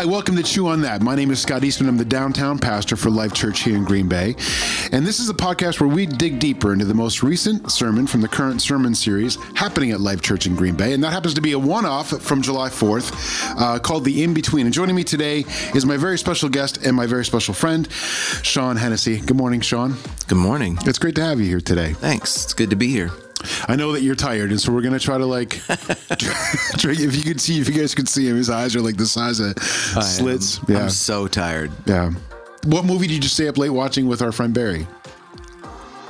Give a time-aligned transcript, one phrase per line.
[0.00, 1.02] Hi, welcome to Chew on That.
[1.02, 1.86] My name is Scott Eastman.
[1.86, 4.34] I'm the downtown pastor for Life Church here in Green Bay.
[4.92, 8.22] And this is a podcast where we dig deeper into the most recent sermon from
[8.22, 10.94] the current sermon series happening at Life Church in Green Bay.
[10.94, 13.12] And that happens to be a one off from July 4th
[13.60, 14.64] uh, called The In Between.
[14.64, 18.76] And joining me today is my very special guest and my very special friend, Sean
[18.76, 19.20] Hennessy.
[19.20, 19.96] Good morning, Sean.
[20.28, 20.78] Good morning.
[20.86, 21.92] It's great to have you here today.
[21.92, 22.42] Thanks.
[22.44, 23.10] It's good to be here.
[23.68, 25.50] I know that you're tired, and so we're gonna try to like.
[26.78, 28.96] try, if you could see, if you guys could see him, his eyes are like
[28.96, 29.54] the size of
[29.96, 30.58] eye slits.
[30.58, 30.64] am.
[30.68, 31.70] Yeah, I'm so tired.
[31.86, 32.10] yeah.
[32.66, 34.86] What movie did you stay up late watching with our friend Barry?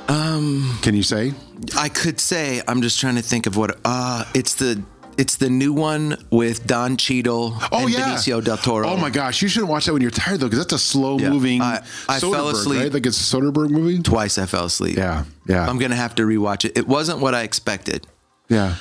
[0.09, 1.33] Um, can you say?
[1.77, 3.79] I could say I'm just trying to think of what.
[3.85, 4.81] Uh, it's the
[5.21, 8.87] it's the new one with Don Cheadle Oh and yeah, Benicio del Toro.
[8.89, 11.17] Oh my gosh, you shouldn't watch that when you're tired though, because that's a slow
[11.19, 11.29] Yeah.
[11.29, 11.61] moving.
[11.61, 12.81] I- I fell asleep.
[12.81, 12.93] Right?
[12.93, 13.99] Like it's a Soderbergh movie.
[14.01, 14.97] Twice I fell asleep.
[14.97, 16.77] Yeah, yeah, I'm gonna have to rewatch it.
[16.77, 18.07] It wasn't what I expected.
[18.49, 18.75] yeah.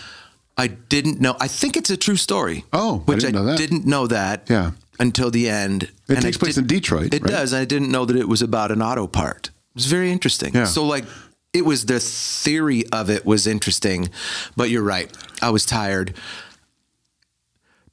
[0.58, 1.36] I didn't know.
[1.40, 2.64] I think it's a true story.
[2.72, 3.56] Oh, I which didn't know that.
[3.56, 4.46] didn't know that.
[4.50, 4.72] Yeah.
[4.98, 5.88] Until the end.
[6.08, 7.30] It I takes place did- in Detroit, It right?
[7.30, 7.54] does.
[7.54, 9.46] I didn't know that it was about an auto part.
[9.48, 10.52] It was very interesting.
[10.54, 10.66] Yeah.
[10.66, 11.06] So like
[11.52, 14.08] it was the theory of it was interesting,
[14.56, 15.10] but you're right.
[15.42, 16.14] I was tired.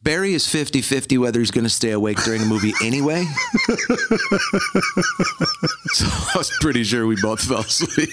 [0.03, 3.25] Barry is 50-50 whether he's going to stay awake during a movie anyway.
[5.91, 8.09] so I was pretty sure we both fell asleep.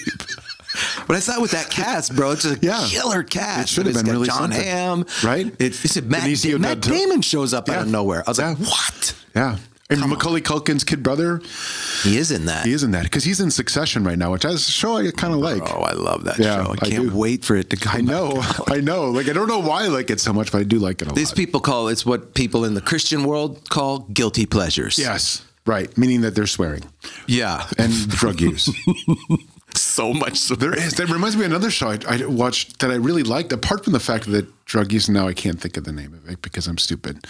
[1.07, 2.85] But I thought with that cast, bro, it's a Yeah.
[2.89, 3.61] killer cast.
[3.61, 4.61] It should have been really Jon something.
[4.61, 5.45] Hamm, Right?
[5.59, 6.81] It, it's Matt, Benicio Matt.
[6.81, 8.23] Damon shows up out of nowhere.
[8.27, 9.15] I was like, what?
[9.35, 9.57] Yeah.
[9.87, 11.41] And Macaulay Culkin's kid brother,
[12.03, 12.65] He is in that.
[12.65, 15.11] he is in that because he's in Succession right now, which is a show I
[15.11, 15.61] kind of like.
[15.75, 16.71] Oh, I love that Yeah, show.
[16.71, 17.15] I I can't do.
[17.15, 17.95] wait for it to come.
[17.97, 18.33] I know,
[18.67, 19.11] I know.
[19.11, 21.07] Like I don't know why I like it so much, but I do like it
[21.07, 21.35] a These lot.
[21.35, 24.97] These people call it's what people in the Christian world call guilty pleasures.
[24.97, 25.95] yes, right.
[25.97, 26.83] Meaning that they're swearing
[27.27, 27.67] Yeah.
[27.77, 28.69] and drug use.
[29.95, 30.55] so much so.
[30.55, 30.93] There is.
[30.95, 33.51] That reminds me of another show I, I watched that I really liked.
[33.53, 36.29] Apart from the fact that drug use, now I can't think of the name of
[36.29, 37.25] it because I'm stupid.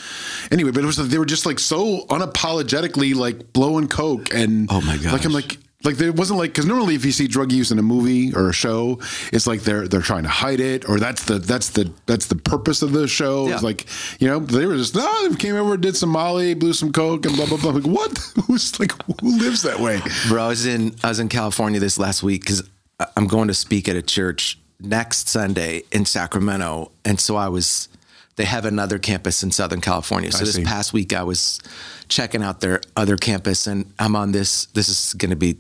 [0.51, 4.81] Anyway, but it was they were just like so unapologetically like blowing coke and Oh
[4.81, 5.57] my god, like I'm like.
[5.85, 8.49] Like there wasn't like because normally if you see drug use in a movie or
[8.49, 8.99] a show,
[9.31, 12.35] it's like they're they're trying to hide it or that's the that's the that's the
[12.35, 13.47] purpose of the show.
[13.49, 13.85] It's like
[14.19, 17.25] you know they were just no they came over did some Molly blew some coke
[17.25, 17.71] and blah blah blah.
[17.71, 18.17] Like what?
[18.47, 18.91] Who's like
[19.21, 20.01] who lives that way?
[20.27, 22.67] Bro, I was in I was in California this last week because
[23.15, 27.89] I'm going to speak at a church next Sunday in Sacramento, and so I was.
[28.37, 30.29] They have another campus in Southern California.
[30.29, 30.65] So I this see.
[30.65, 31.61] past week, I was
[32.09, 34.65] checking out their other campus, and I'm on this.
[34.65, 35.57] This is going to be,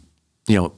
[0.47, 0.73] you know,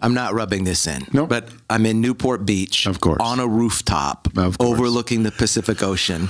[0.00, 1.28] I'm not rubbing this in, Nope.
[1.30, 3.18] but I'm in Newport Beach, Of course.
[3.20, 4.70] on a rooftop, Of course.
[4.78, 6.28] overlooking the Pacific Ocean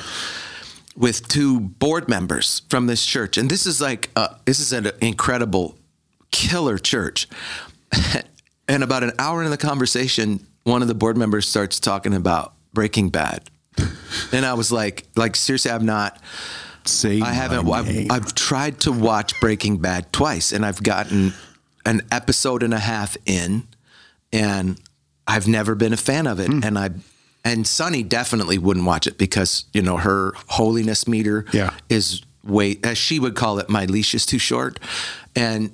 [0.96, 3.36] with two board members from this church.
[3.36, 5.76] And this is like, uh, this is an incredible,
[6.30, 7.28] killer church.
[8.68, 12.54] and about an hour into the conversation, one of the board members starts talking about
[12.72, 13.50] Breaking Bad.
[14.32, 16.20] and I was like, like seriously, I've not,
[16.84, 18.10] Say I haven't, I've.
[18.12, 21.34] I've tried to watch Breaking Bad twice and I've gotten
[21.86, 23.62] an episode and a half in
[24.32, 24.78] and
[25.26, 26.48] I've never been a fan of it.
[26.48, 26.60] Hmm.
[26.62, 26.90] And I,
[27.44, 31.72] and Sunny definitely wouldn't watch it because, you know, her holiness meter Yeah.
[31.88, 34.78] is way, as she would call it, my leash is too short.
[35.34, 35.70] And,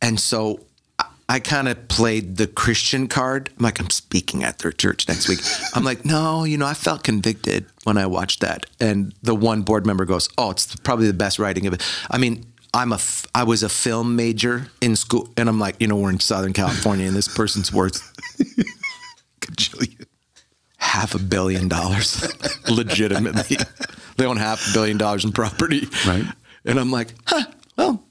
[0.00, 0.60] and so
[0.98, 3.48] I- I kind of played the Christian card.
[3.58, 5.40] I'm like, I'm speaking at their church next week.
[5.74, 8.66] I'm like, no, you know, I felt convicted when I watched that.
[8.80, 11.82] And the one board member goes, oh, it's probably the best writing of it.
[12.10, 15.76] I mean, I'm a, f- I was a film major in school, and I'm like,
[15.80, 18.00] you know, we're in Southern California, and this person's worth
[20.78, 22.22] half a billion dollars,
[22.68, 23.56] legitimately.
[24.16, 26.24] They own half a billion dollars in property, Right.
[26.64, 27.42] And I'm like, huh,
[27.76, 28.04] well,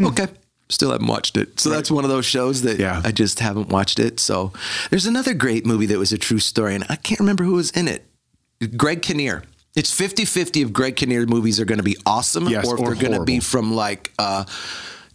[0.00, 0.28] okay.
[0.68, 1.58] Still haven't watched it.
[1.58, 3.02] So that's one of those shows that Yeah.
[3.04, 4.20] I just haven't watched it.
[4.20, 4.52] So
[4.90, 7.70] there's another great movie that was a true story, and I can't remember who was
[7.72, 8.06] in it.
[8.76, 9.42] Greg Kinnear.
[9.76, 12.80] It's 50 50 if Greg Kinnear movies are going to be awesome Yes, or if
[12.80, 14.44] or they're going to be from like uh,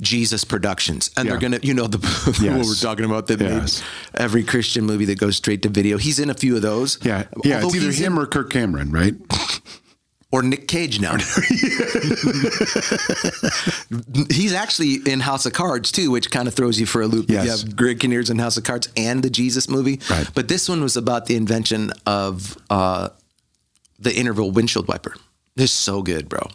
[0.02, 1.10] Jesus Productions.
[1.18, 1.32] And Yeah.
[1.32, 2.66] they're going to, you know, the what Yes.
[2.68, 3.82] we're talking about that Yes.
[4.14, 5.98] made every Christian movie that goes straight to video.
[5.98, 7.00] He's in a few of those.
[7.04, 7.56] Yeah, yeah.
[7.56, 9.16] Although it's either him in- or Kirk Cameron, right?
[10.32, 11.16] or Nick Cage now.
[14.32, 17.30] He's actually in House of Cards too, which kind of throws you for a loop.
[17.30, 17.46] Yes.
[17.46, 20.00] You have Greg Kinnear's in House of Cards and the Jesus movie.
[20.10, 20.28] Right.
[20.34, 23.10] But this one was about the invention of uh,
[24.00, 25.16] the interval windshield wiper.
[25.56, 26.50] This is so good, bro.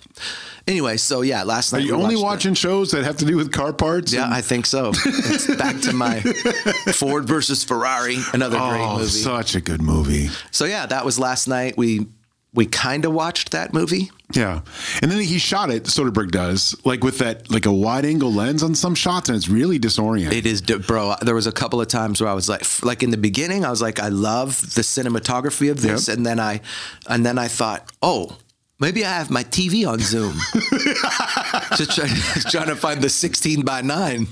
[0.69, 1.79] Anyway, so yeah, last night.
[1.79, 4.13] Are you only watching shows that have to do with car parts?
[4.13, 4.93] Yeah, and- I think so.
[4.95, 6.21] It's back to my
[6.93, 9.09] Ford versus Ferrari, another great oh, movie.
[9.09, 10.29] such a good movie.
[10.51, 11.79] So yeah, that was last night.
[11.79, 12.09] We
[12.53, 14.11] we kind of watched that movie.
[14.33, 14.61] Yeah,
[15.03, 15.85] and then he shot it.
[15.85, 19.49] Soderbergh does like with that like a wide angle lens on some shots, and it's
[19.49, 20.33] really disorienting.
[20.33, 21.15] It is, bro.
[21.23, 23.71] There was a couple of times where I was like, like in the beginning, I
[23.71, 26.17] was like, I love the cinematography of this, Yep.
[26.17, 26.61] and then I,
[27.09, 28.37] and then I thought, oh,
[28.79, 30.35] maybe I have my TV on Zoom.
[31.77, 32.15] Just trying,
[32.51, 34.27] trying to find the 16 by 9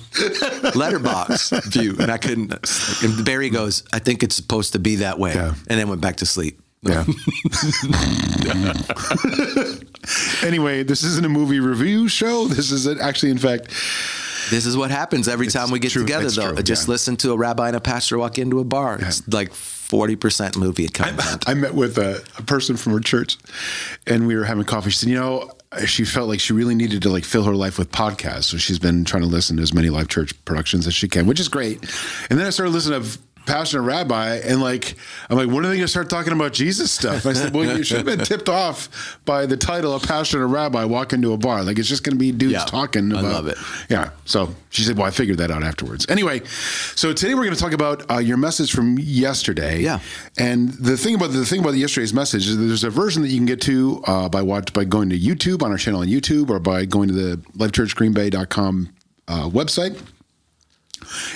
[0.74, 1.96] letterbox view.
[1.98, 2.52] And I couldn't.
[3.02, 5.34] And Barry goes, I think it's supposed to be that way.
[5.34, 5.54] Yeah.
[5.68, 6.60] And then went back to sleep.
[6.82, 7.04] Yeah.
[10.42, 12.46] anyway, this isn't a movie review show.
[12.46, 13.68] This is actually, in fact,
[14.50, 16.02] This is what happens every time we get true.
[16.02, 16.52] together, It's though.
[16.54, 16.92] true, Just yeah.
[16.92, 18.98] listen to a rabbi and a pastor walk into a bar.
[19.00, 21.44] It's like 40% movie content.
[21.48, 23.36] I met with a, a person from her church,
[24.06, 24.90] and we were having coffee.
[24.90, 25.50] She said, "You know,
[25.86, 28.78] she felt like she really needed to like fill her life with podcasts, so she's
[28.78, 31.48] been trying to listen to as many Life Church productions as she can, which is
[31.48, 31.80] great."
[32.30, 34.94] And then I started listening to Pastor and Rabbi, and like
[35.28, 37.26] I'm like, when are they going to start talking about Jesus stuff?
[37.26, 40.52] I said, "Well, you should have been tipped off by the title of Pastor and
[40.52, 41.64] Rabbi walk into a bar.
[41.64, 43.56] Like it's just going to be dudes Yeah, talking." I About, love it.
[43.88, 44.10] Yeah.
[44.26, 46.42] So she said, "Well, I figured that out afterwards." Anyway,
[46.94, 49.80] so today we're going to talk about uh, your message from yesterday.
[49.80, 50.00] Yeah.
[50.38, 53.38] And the thing about the thing about yesterday's message is there's a version that you
[53.38, 56.50] can get to uh, by watch by going to YouTube on our channel on YouTube
[56.50, 58.90] or by going to the lifechurchgreenbay.com
[59.28, 60.00] uh, website.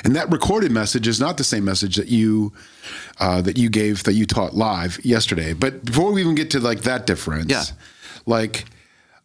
[0.05, 2.53] And that recorded message is not the same message that you
[3.21, 5.53] uh, that you gave that you taught live yesterday.
[5.53, 7.65] But before we even get to like that difference, Yeah.
[8.27, 8.65] like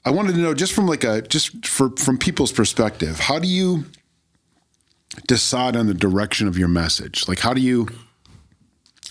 [0.06, 3.48] I wanted to know just from like a just for from people's perspective, how do
[3.48, 3.86] you
[5.28, 7.28] decide on the direction of your message?
[7.28, 7.88] Like how do you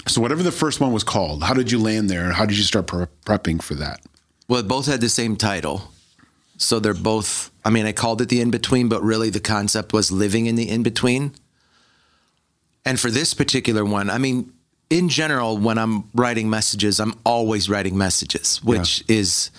[0.07, 2.31] so whatever the first one was called, how did you land there?
[2.33, 4.01] How did you start pre- prepping for that?
[4.49, 5.91] Well, both had the same title.
[6.59, 9.93] So they're both, I mean, I called it the in between, but really the concept
[9.93, 11.33] was living in the in between.
[12.85, 14.53] And for this particular one, I mean,
[14.89, 19.51] in general, when I'm writing messages, I'm always writing messages, which is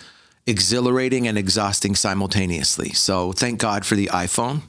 [0.46, 2.94] exhilarating and exhausting simultaneously.
[2.94, 4.62] So thank God for the iPhone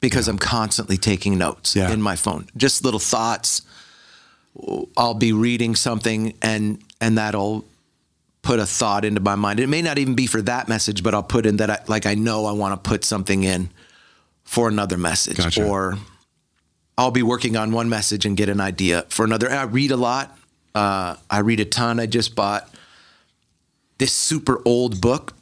[0.00, 1.90] because I'm constantly taking notes Yeah.
[1.90, 3.62] in my phone, just little thoughts.
[4.96, 7.64] I'll be reading something and and that'll
[8.46, 9.58] put a thought into my mind.
[9.58, 12.06] It may not even be for that message, but I'll put in that I, like
[12.06, 13.70] I know I want to put something in
[14.44, 15.66] for another message Gotcha.
[15.66, 15.98] or
[16.96, 19.50] I'll be working on one message and get an idea for another.
[19.50, 20.38] I read a lot.
[20.74, 21.98] Uh, I read a ton.
[21.98, 22.72] I just bought
[23.98, 25.32] this super old book.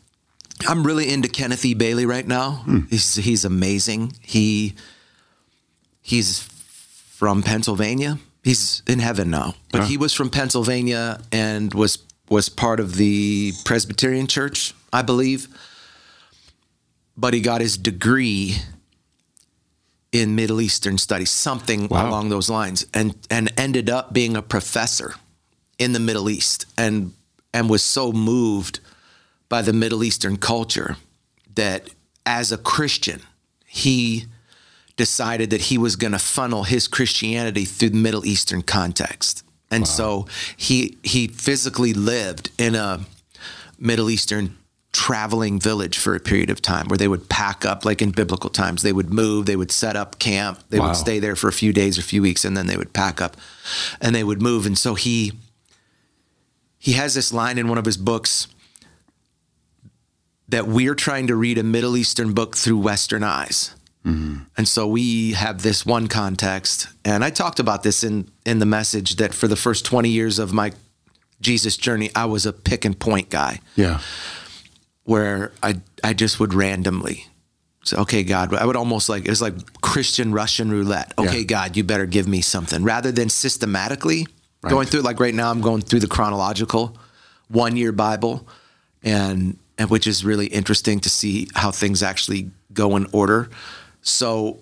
[0.67, 1.75] I'm really into Kenneth E.
[1.75, 2.65] Bailey right now.
[2.89, 4.13] He's he's amazing.
[4.23, 4.75] He
[6.01, 8.19] he's from Pennsylvania.
[8.43, 9.87] He's in heaven now, but Huh.
[9.89, 11.99] he was from Pennsylvania and was
[12.29, 15.49] was part of the Presbyterian Church, I believe.
[17.17, 18.57] But he got his degree
[20.11, 22.09] in Middle Eastern studies, something Wow.
[22.09, 25.15] along those lines, and and ended up being a professor
[25.79, 27.13] in the Middle East, and
[27.53, 28.81] and was so moved
[29.49, 30.97] by the Middle Eastern culture
[31.55, 31.91] that
[32.27, 33.21] as a Christian,
[33.65, 34.27] he
[34.97, 39.44] decided that he was going to funnel his Christianity through the Middle Eastern context.
[39.75, 40.27] And so
[40.57, 43.01] he he physically lived in a
[43.79, 44.57] Middle Eastern
[44.93, 48.49] traveling village for a period of time where they would pack up like in biblical
[48.49, 50.87] times they would move they would set up camp they Wow.
[50.87, 52.93] would stay there for a few days or a few weeks and then they would
[52.93, 53.37] pack up
[54.01, 55.33] and they would move and so he
[56.79, 58.47] he has this line in one of his books
[60.49, 63.75] that we're trying to read a Middle Eastern book through Western eyes.
[64.05, 64.43] Mm-hmm.
[64.57, 66.89] And so we have this one context.
[67.05, 70.39] And I talked about this in, in the message that for the first 20 years
[70.39, 70.73] of my
[71.41, 74.01] Jesus journey, I was a pick and point guy Yeah.
[75.05, 77.27] where I, I just would randomly
[77.85, 81.13] say, okay, God, I would almost like, it was like Christian Russian roulette.
[81.19, 81.45] Okay, Yeah.
[81.45, 84.27] God, you better give me something rather than systematically
[84.63, 84.71] Right.
[84.71, 86.97] going through, like right now, I'm going through the chronological
[87.49, 88.49] one year Bible
[89.03, 93.51] and, and which is really interesting to see how things actually go in order.
[94.05, 94.61] So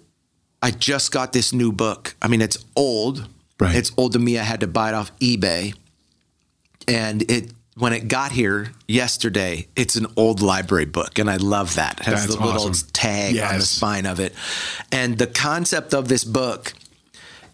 [0.63, 2.15] I just got this new book.
[2.23, 3.29] I mean, it's old.
[3.61, 3.75] Right.
[3.75, 4.39] It's old to me.
[4.39, 5.75] I had to buy it off eBay.
[6.89, 11.77] And it when it got here yesterday, it's an old library book, and I love
[11.77, 12.01] that.
[12.01, 12.89] It has That's the little awesome.
[12.93, 14.35] tag on the spine of it.
[14.91, 16.75] And the concept of this book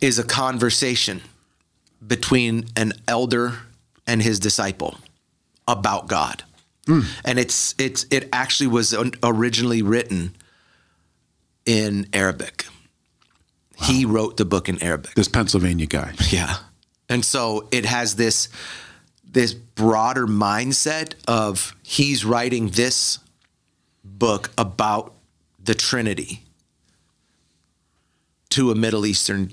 [0.00, 1.22] is a conversation
[2.04, 3.60] between an elder
[4.06, 4.98] and his disciple
[5.68, 6.42] about God.
[6.86, 7.02] Hmm.
[7.24, 10.34] And it's it's it actually was originally written
[11.68, 12.64] in Arabic.
[13.76, 15.14] He wrote the book in Arabic.
[15.14, 16.14] This Pennsylvania guy.
[16.30, 16.56] Yeah.
[17.10, 18.48] And so it has this
[19.24, 23.18] this broader mindset of he's writing this
[24.04, 25.14] book about
[25.62, 26.42] the Trinity
[28.50, 29.52] to a Middle Eastern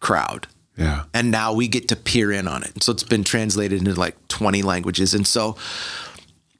[0.00, 0.46] crowd.
[0.76, 1.04] Yeah.
[1.14, 2.72] And now we get to peer in on it.
[2.74, 5.14] And so it's been translated into like 20 languages.
[5.14, 5.56] And so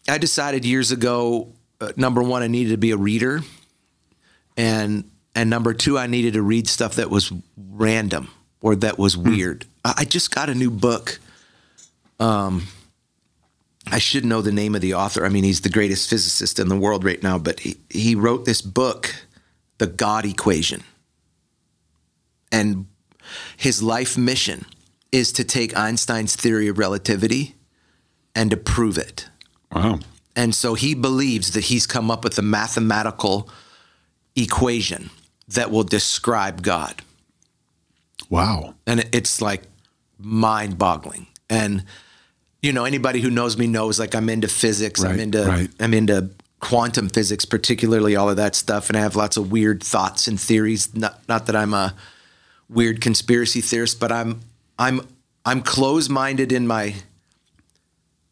[0.08, 3.42] I decided years ago uh, number 1 I needed to be a reader
[4.56, 9.16] and and number 2 I needed to read stuff that was random or that was
[9.16, 9.66] weird.
[9.84, 11.18] I I just got a new book
[12.18, 12.66] um
[13.90, 15.24] I should know the name of the author.
[15.24, 18.44] I mean, he's the greatest physicist in the world right now, but he, he wrote
[18.44, 19.14] this book,
[19.78, 20.82] The God Equation.
[22.50, 22.86] And
[23.56, 24.66] his life mission
[25.12, 27.54] is to take Einstein's theory of relativity
[28.34, 29.28] and to prove it.
[29.72, 30.00] Wow.
[30.34, 33.48] And so he believes that he's come up with a mathematical
[34.36, 35.10] equation
[35.48, 37.02] that will describe God.
[38.28, 38.74] Wow.
[38.86, 39.62] And it's like
[40.18, 41.26] mind boggling.
[41.48, 41.84] And,
[42.62, 45.70] you know, anybody who knows me knows like I'm into physics, I'm into, right.
[45.80, 48.88] I'm into quantum physics, particularly all of that stuff.
[48.88, 50.94] And I have lots of weird thoughts and theories.
[50.94, 51.94] Not, not that I'm a
[52.68, 54.40] weird conspiracy theorist, but I'm,
[54.78, 55.06] I'm,
[55.44, 56.96] I'm close minded in my,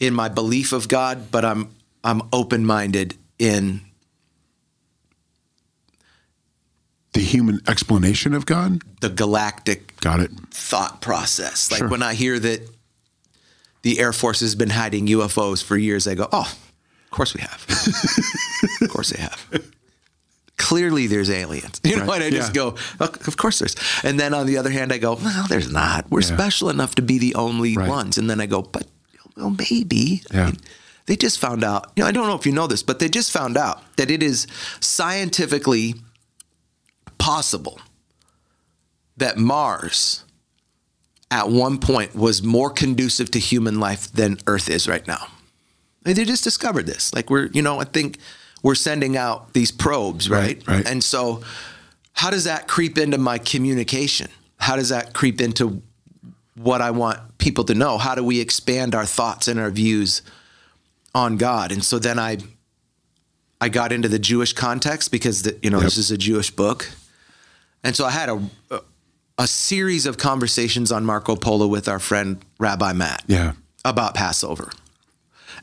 [0.01, 1.71] in my belief of God, but I'm,
[2.03, 3.81] I'm open minded in
[7.15, 8.83] The human explanation of God?
[9.01, 10.31] the galactic Got it.
[10.51, 11.71] thought process.
[11.71, 11.89] Like Sure.
[11.89, 12.61] when I hear that
[13.83, 16.41] the Air Force has been hiding UFOs for years, I go, oh,
[17.05, 17.67] of course we have.
[18.83, 19.47] of course they have.
[20.57, 21.81] Clearly there's aliens.
[21.85, 22.23] You know, Right.
[22.23, 22.63] and I just Yeah.
[22.63, 23.75] go, "Oh, of course there's.
[24.05, 26.07] And then on the other hand, I go, well, there's not.
[26.11, 26.35] We're Yeah.
[26.37, 27.89] special enough to be the only Right.
[27.89, 28.17] ones.
[28.19, 28.87] And then I go, but
[29.37, 30.23] well, maybe.
[30.33, 30.59] I mean,
[31.07, 33.09] they just found out, you know, I don't know if you know this, but they
[33.09, 34.47] just found out that it is
[34.81, 35.97] scientifically
[37.25, 37.81] possible
[39.17, 40.25] that Mars
[41.31, 45.29] at one point was more conducive to human life than Earth is right now.
[46.05, 47.15] And They just discovered this.
[47.15, 48.19] Like we're, you know, I think
[48.63, 50.63] we're sending out these probes, right?
[50.67, 50.87] Right, right.
[50.87, 51.43] And so
[52.13, 54.29] how does that creep into my communication?
[54.59, 55.81] How does that creep into
[56.57, 57.97] what I want people to know?
[57.97, 60.21] How do we expand our thoughts and our views
[61.15, 61.73] on God?
[61.73, 62.37] And so then I
[63.63, 65.85] I got into the Jewish context because the, you know Yep.
[65.85, 66.91] this is a Jewish book,
[67.85, 68.81] and so I had a, a
[69.37, 73.53] a series of conversations on Marco Polo with our friend Rabbi Matt Yeah.
[73.85, 74.71] about Passover,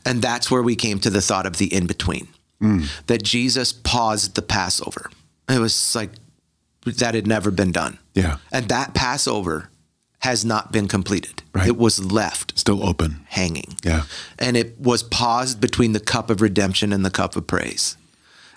[0.04, 2.28] and that's where we came to the thought of the in between,
[2.60, 2.86] mm.
[3.06, 5.10] that Jesus paused the Passover.
[5.48, 6.10] It was like
[6.84, 8.36] that had never been done, Yeah.
[8.50, 9.70] and that Passover
[10.18, 11.42] has not been completed.
[11.54, 11.66] Right.
[11.68, 13.24] It was left Still open.
[13.30, 13.76] hanging.
[13.82, 14.02] Yeah.
[14.38, 17.96] And it was paused between the cup of redemption and the cup of praise.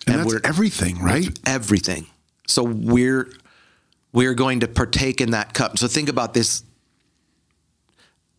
[0.06, 1.40] And, And that's we're- everything, right?
[1.46, 2.06] Everything.
[2.48, 3.30] So we're
[4.16, 5.78] we're going to partake in that cup.
[5.78, 6.64] So think about this.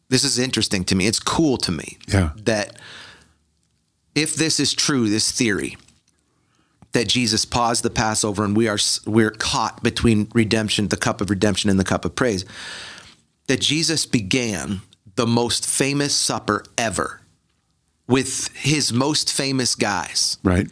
[0.09, 1.07] This is interesting to me.
[1.07, 1.99] It's cool to me.
[2.09, 2.31] Yeah.
[2.45, 2.79] That
[4.15, 5.77] if this is true, this theory
[6.93, 11.29] that Jesus paused the Passover and we are we're caught between redemption, the cup of
[11.29, 12.45] redemption and the cup of praise,
[13.49, 14.81] that Jesus began
[15.17, 17.21] the most famous supper ever
[18.09, 20.69] with his most famous guys Right.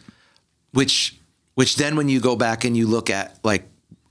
[0.71, 1.17] which
[1.55, 3.67] which then when you go back and you look at like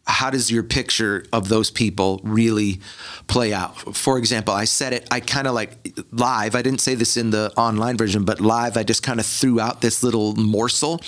[0.06, 2.80] how does your picture of those people really
[3.26, 5.72] play out for example i said it i kind of like
[6.12, 9.24] live i didn't say this in the online version but live i just kind of
[9.26, 11.00] threw out this little morsel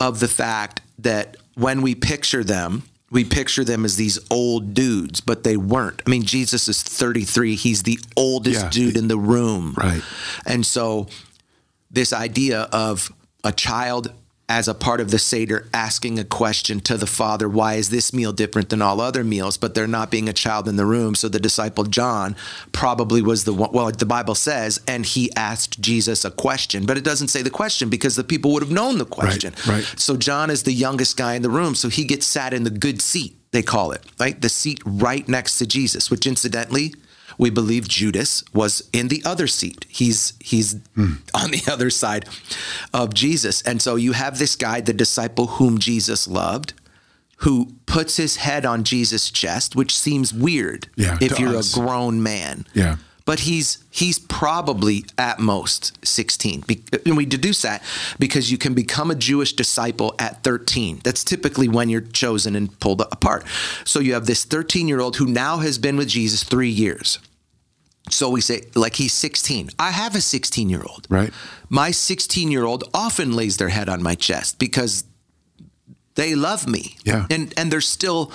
[0.00, 5.20] of the fact that when we picture them we picture them as these old dudes
[5.20, 8.70] but they weren't i mean jesus is 33 he's the oldest Yeah.
[8.70, 10.02] dude in the room Right.
[10.44, 11.06] and so
[11.90, 13.12] this idea of
[13.44, 14.12] a child
[14.48, 18.12] as a part of the Seder asking a question to the father, why is this
[18.12, 19.56] meal different than all other meals?
[19.56, 21.14] But there not being a child in the room.
[21.14, 22.36] So the disciple John
[22.72, 26.98] probably was the one, well, the Bible says, and he asked Jesus a question, but
[26.98, 29.54] it doesn't say the question because the people would have known the question.
[29.66, 29.84] right.
[29.96, 31.74] So John is the youngest guy in the room.
[31.74, 34.38] So he gets sat in the good seat, they call it, right?
[34.40, 36.94] The seat right next to Jesus, which incidentally,
[37.38, 39.86] we believe Judas was in the other seat.
[39.88, 41.14] He's he's hmm.
[41.34, 42.26] on the other side
[42.92, 43.62] of Jesus.
[43.62, 46.74] And so you have this guy, the disciple whom Jesus loved,
[47.38, 51.76] who puts his head on Jesus' chest, which seems weird Yeah, if you're us.
[51.76, 52.66] a grown man.
[52.74, 52.96] Yeah.
[53.26, 56.60] But he's he's probably at most 16.
[56.66, 57.82] Be- And we deduce that
[58.18, 61.00] because you can become a Jewish disciple at 13.
[61.02, 63.44] That's typically when you're chosen and pulled apart.
[63.84, 67.18] So you have this 13 year old who now has been with Jesus three years.
[68.10, 69.70] So we say, like, he's 16.
[69.78, 71.06] I have a 16 year old.
[71.08, 71.32] Right.
[71.70, 75.04] My 16 year old often lays their head on my chest because
[76.14, 76.96] they love me.
[77.04, 77.26] Yeah.
[77.30, 78.30] And and there's still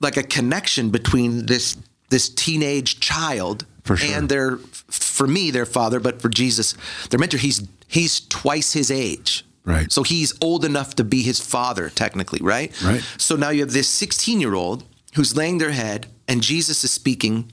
[0.00, 1.76] like a connection between this
[2.10, 4.16] this teenage child For sure.
[4.16, 6.74] and their for me their father, but for Jesus
[7.10, 7.38] their mentor.
[7.38, 9.44] He's he's twice his age.
[9.64, 9.92] Right.
[9.92, 12.72] So he's old enough to be his father, technically, right?
[12.82, 13.00] Right.
[13.16, 14.84] So now you have this 16 year old
[15.14, 17.52] who's laying their head, and Jesus is speaking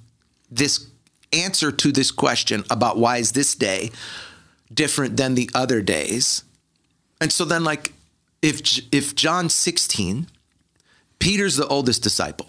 [0.49, 0.87] this
[1.31, 3.91] answer to this question about why is this day
[4.73, 6.43] different than the other days.
[7.21, 7.93] And so then, like,
[8.41, 10.27] if if John's 16,
[11.19, 12.47] Peter's the oldest disciple,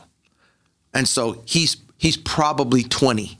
[0.94, 3.36] and so he's he's probably 20.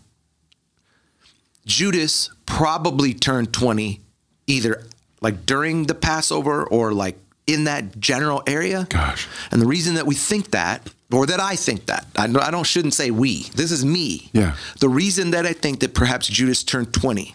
[1.66, 4.00] Judas probably turned 20
[4.46, 4.84] either
[5.20, 8.86] like during the Passover or like in that general area.
[8.88, 9.28] Gosh.
[9.50, 12.50] And the reason that we think that, or that I think that, I don't, I
[12.50, 13.44] don't shouldn't say we.
[13.54, 14.30] This is me.
[14.32, 14.56] Yeah.
[14.78, 17.34] The reason that I think that perhaps Judas turned 20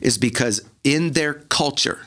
[0.00, 2.00] is because in their culture,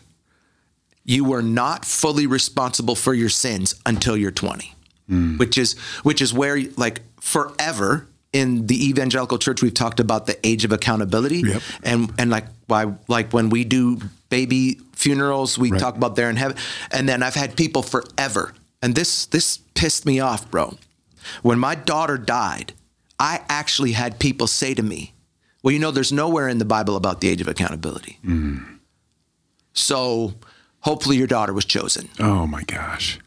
[1.03, 4.73] you were not fully responsible for your sins until you're 20.
[5.07, 5.37] Hmm.
[5.37, 8.07] Which is which is where like forever
[8.41, 11.39] in the evangelical church we've talked about the age of accountability.
[11.41, 11.61] Yep.
[11.83, 13.99] and and like why like when we do
[14.29, 14.61] baby
[14.93, 15.79] funerals we Right.
[15.85, 16.57] talk about there in heaven.
[16.91, 18.53] And then I've had people forever.
[18.81, 20.65] And this this pissed me off bro.
[21.43, 22.73] When my daughter died
[23.19, 25.13] I actually had people say to me
[25.63, 28.19] well you know there's nowhere in the bible about the age of accountability.
[28.21, 28.57] Hmm.
[29.73, 30.33] So
[30.81, 32.09] hopefully your daughter was chosen.
[32.19, 33.19] Oh my gosh.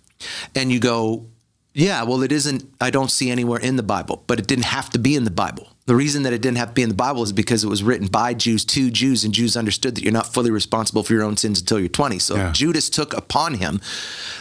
[0.54, 1.26] and you go,
[1.74, 4.90] yeah, well, it isn't, I don't see anywhere in the Bible, but it didn't have
[4.90, 5.68] to be in the Bible.
[5.86, 7.82] The reason that it didn't have to be in the Bible is because it was
[7.82, 11.22] written by Jews to Jews, and Jews understood that you're not fully responsible for your
[11.22, 12.18] own sins until you're 20.
[12.18, 12.52] So Yeah.
[12.52, 13.80] Judas took upon him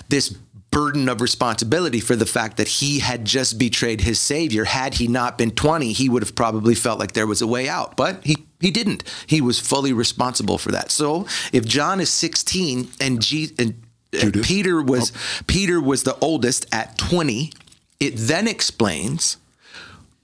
[0.10, 0.36] this
[0.72, 4.66] burden of responsibility for the fact that he had just betrayed his Savior.
[4.66, 7.70] Had he not been 20, he would have probably felt like there was a way
[7.70, 9.04] out, but he he didn't.
[9.28, 10.92] He was fully responsible for that.
[10.92, 14.42] So if John is 16 and, G, and and Judas.
[14.42, 15.44] Uh, Peter was oh.
[15.48, 17.52] Peter was the oldest at 20.
[18.00, 19.38] It then explains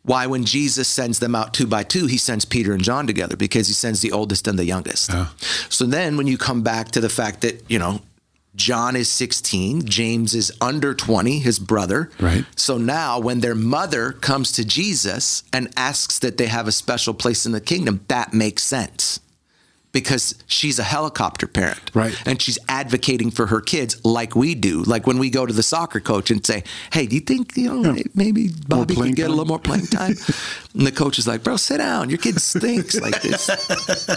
[0.03, 3.35] why when Jesus sends them out two by two, he sends Peter and John together
[3.37, 5.11] because he sends the oldest and the youngest.
[5.69, 8.01] So then when you come back to the fact that, you know,
[8.55, 12.11] John is 16, James is under 20, his brother.
[12.19, 12.45] Right.
[12.55, 17.13] So now when their mother comes to Jesus and asks that they have a special
[17.13, 19.19] place in the kingdom, that makes sense.
[19.93, 21.91] Because she's a helicopter parent.
[21.93, 22.13] Right.
[22.25, 24.83] And she's advocating for her kids like we do.
[24.83, 27.73] Like when we go to the soccer coach and say, Hey, do you think, you
[27.73, 30.15] know, maybe Bobby can get a little more playing time?
[30.73, 32.09] and the coach is like, Bro, sit down.
[32.09, 33.47] Your kid stinks like this.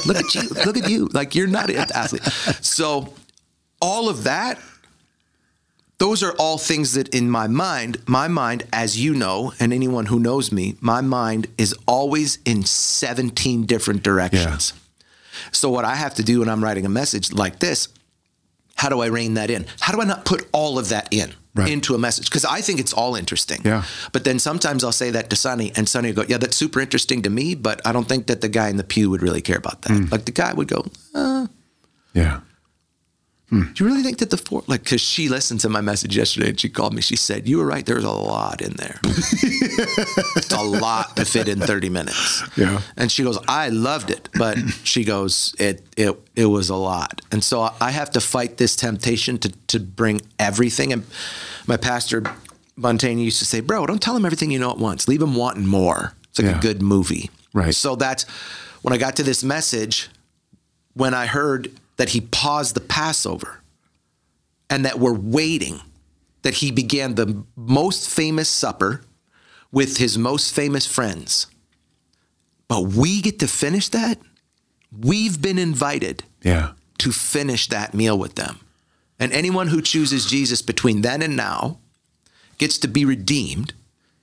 [0.07, 0.49] look at you.
[0.65, 1.07] Look at you.
[1.13, 2.25] Like you're not an athlete.
[2.63, 3.13] So
[3.81, 4.59] all of that
[5.99, 10.07] those are all things that in my mind, my mind, as you know, and anyone
[10.07, 14.75] who knows me, my mind is always in 17 different directions.
[15.53, 17.89] So, what I have to do when I'm writing a message like this,
[18.77, 19.67] how do I rein that in?
[19.81, 21.33] How do I not put all of that in?
[21.55, 21.71] Right.
[21.73, 23.63] Into a message because I think it's all interesting.
[23.65, 23.85] Yeah.
[24.13, 26.81] But then sometimes I'll say that to Sonny, and Sonny will go, "Yeah, that's super
[26.81, 29.41] interesting to me, but I don't think that the guy in the pew would really
[29.41, 31.47] care about that." Like the guy would go, uh,
[32.13, 32.41] Yeah.
[33.49, 33.73] Hmm.
[33.75, 36.49] do you really think that the four like because she listened to my message yesterday
[36.49, 37.01] and she called me.
[37.01, 37.87] She said you were right.
[37.87, 38.99] There's a lot in there.
[39.05, 42.43] It's a lot to fit in 30 minutes.
[42.57, 42.81] Yeah.
[42.97, 44.29] and she goes i loved it.
[44.35, 47.21] But she goes it it it was a lot.
[47.31, 50.93] And so i have to fight this temptation to to bring everything.
[50.93, 51.05] And
[51.69, 52.25] my pastor
[52.77, 55.07] Montaigne used to say bro don't tell him everything you know at once.
[55.07, 56.15] Leave him wanting more.
[56.31, 56.59] It's like Yeah.
[56.59, 57.31] a good movie.
[57.53, 57.75] Right.
[57.77, 58.25] so that's
[58.83, 60.09] when i got to this message
[60.95, 63.61] when I heard that he paused the Passover
[64.69, 65.81] and that we're waiting,
[66.43, 69.03] that he began the most famous supper
[69.73, 71.47] with his most famous friends.
[72.69, 74.19] But we get to finish that.
[74.97, 76.73] We've been invited Yeah.
[76.99, 78.61] to finish that meal with them.
[79.19, 81.79] And anyone who chooses Jesus between then and now
[82.59, 83.73] gets to be redeemed,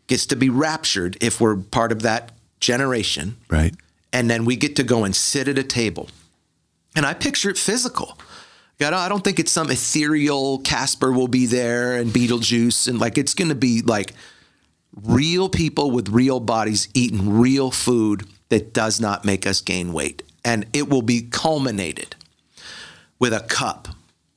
[0.08, 3.74] gets to be raptured if we're part of that generation Right.
[4.12, 6.10] and then we get to go and sit at a table.
[6.96, 8.18] And I picture it physical.
[8.80, 13.00] I don't, I don't think it's some ethereal Casper will be there and Beetlejuice and
[13.00, 14.14] like it's going to be like
[15.04, 20.22] real people with real bodies eating real food that does not make us gain weight.
[20.44, 22.16] And it will be culminated
[23.20, 23.88] with a cup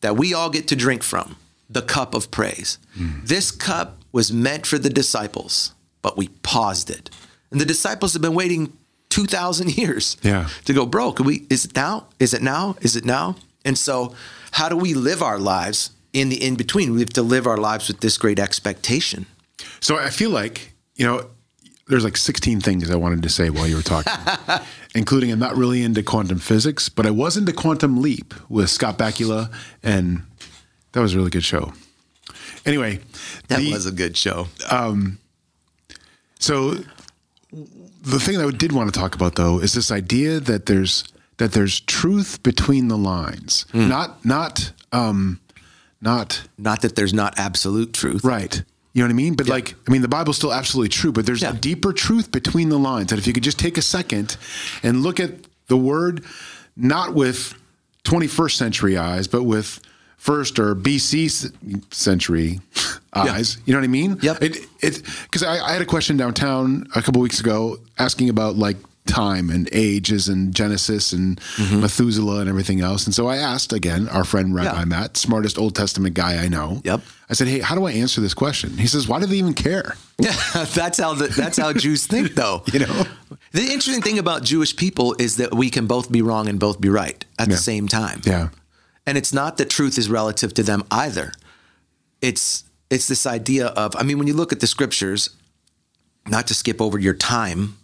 [0.01, 1.37] that we all get to drink from,
[1.69, 2.79] the cup of praise.
[2.95, 3.25] Hmm.
[3.25, 7.11] This cup was meant for the disciples, but we paused it.
[7.51, 8.73] And the disciples have been waiting
[9.17, 10.49] 2,000 years Yeah.
[10.67, 12.05] to go, bro, can we, is it now?
[12.19, 12.77] Is it now?
[12.83, 13.37] Is it now?
[13.65, 14.15] And so,
[14.53, 16.93] how do we live our lives in the in between?
[16.93, 19.25] We have to live our lives with this great expectation.
[19.81, 21.31] So I feel like, you know,
[21.89, 24.13] there's like 16 things I wanted to say while you were talking,
[24.95, 28.99] including I'm not really into quantum physics, but I was into Quantum Leap with Scott
[28.99, 29.51] Bakula,
[29.83, 30.23] and
[30.93, 31.73] that was a really good show.
[32.67, 33.01] Anyway,
[33.49, 34.49] That the- was a good show.
[34.71, 35.19] Um,
[36.39, 36.77] so
[38.07, 41.05] the thing that I did want to talk about though is this idea that there's
[41.39, 45.41] that there's truth between the lines, not not um,
[46.01, 48.25] not Not that there's not absolute truth.
[48.25, 48.63] Right.
[48.93, 49.35] You know what I mean?
[49.35, 51.51] But like, I mean, the Bible's still absolutely true, but there's Yeah.
[51.51, 54.37] a deeper truth between the lines that if you could just take a second
[54.83, 55.33] and look at
[55.67, 56.25] the word,
[56.77, 57.53] not with
[58.05, 59.81] 21st century eyes, but with
[60.27, 61.31] first or BC
[61.95, 62.59] century
[63.15, 63.59] eyes.
[63.65, 64.19] You know what I mean?
[64.21, 64.43] Yep.
[64.43, 68.57] It, it, cause I, I had a question downtown a couple weeks ago asking about
[68.57, 71.41] like time and ages and Genesis and
[71.81, 73.07] Methuselah and everything else.
[73.07, 74.91] And so I asked again our friend Rabbi Mm-hmm.
[74.91, 74.99] Yeah.
[75.01, 76.81] Matt, smartest Old Testament guy I know.
[76.85, 77.03] Yep.
[77.31, 79.55] I said, "Hey, how do I answer this question?" He says, "Why do they even
[79.55, 80.33] care?" Yeah,
[80.75, 82.63] that's how the, that's how Jews think, though.
[82.73, 83.05] You know?
[83.53, 86.81] the interesting thing about Jewish people is that we can both be wrong and both
[86.81, 87.55] be right at Yeah.
[87.55, 88.21] the same time.
[88.25, 88.49] Yeah.
[89.07, 91.33] And it's not that truth is relative to them either.
[92.21, 95.31] It's it's this idea of I mean, when you look at the scriptures,
[96.27, 97.77] not to skip over your time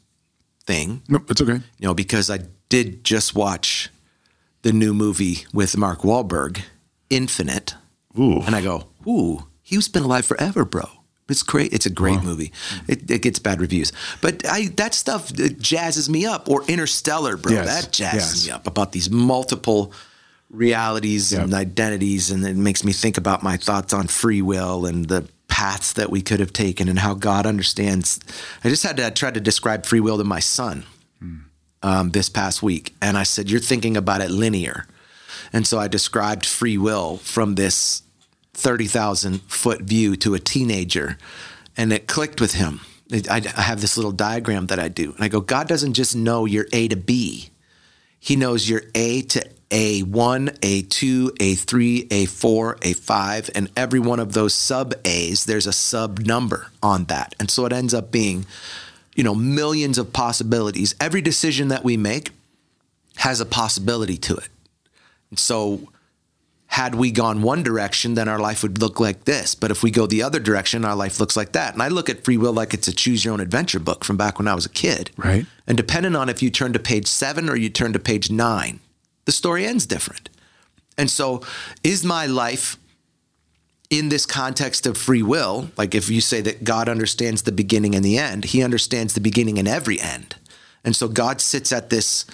[0.65, 1.55] thing, Nope, it's okay.
[1.79, 3.91] you know, because I did just watch
[4.63, 6.63] the new movie with Mark Wahlberg,
[7.11, 7.75] Infinite.
[8.19, 8.41] Ooh.
[8.43, 10.85] And I go, ooh, he's been alive forever, bro.
[11.29, 11.73] It's great.
[11.73, 12.53] It's a great movie.
[12.89, 16.49] It, it gets bad reviews, but I that stuff jazzes me up.
[16.51, 17.53] Or Interstellar, bro.
[17.53, 18.47] Yes, That jazzes yes.
[18.47, 19.93] me up about these multiple
[20.53, 25.07] realities and identities, and it makes me think about my thoughts on free will and
[25.07, 28.21] the paths that we could have taken and how God understands.
[28.63, 30.85] I just had to try to describe free will to my son
[31.83, 34.87] um, this past week, and I said, "You're thinking about it linear,"
[35.53, 38.03] and so I described free will from this
[38.53, 41.17] thirty thousand foot view to a teenager,
[41.77, 42.81] and it clicked with him.
[43.29, 46.15] I, I have this little diagram that I do, and I go, "God doesn't just
[46.15, 47.51] know your A to B;
[48.21, 54.55] He knows your A to A1, A2, A3, A4, A5, and every one of those
[54.55, 57.35] sub A's, there's a sub number on that.
[57.41, 58.45] And so it ends up being,
[59.17, 60.95] you know, millions of possibilities.
[61.01, 62.33] Every decision that we make
[63.17, 64.49] has a possibility to it.
[65.31, 65.89] And so
[66.67, 69.55] had we gone one direction, then our life would look like this.
[69.55, 71.73] But if we go the other direction, our life looks like that.
[71.73, 74.19] And I look at free will like it's a choose your own adventure book from
[74.19, 75.11] back when I was a kid.
[75.17, 75.47] Right.
[75.67, 78.81] And depending on if you turn to page seven or you turn to page nine,
[79.25, 80.29] the story ends different.
[80.99, 81.43] And so,
[81.83, 82.77] is my life
[83.91, 85.71] in this context of free will?
[85.77, 89.21] Like, if you say that God understands the beginning and the end, he understands the
[89.21, 90.37] beginning and every end.
[90.85, 92.27] And so, God sits at this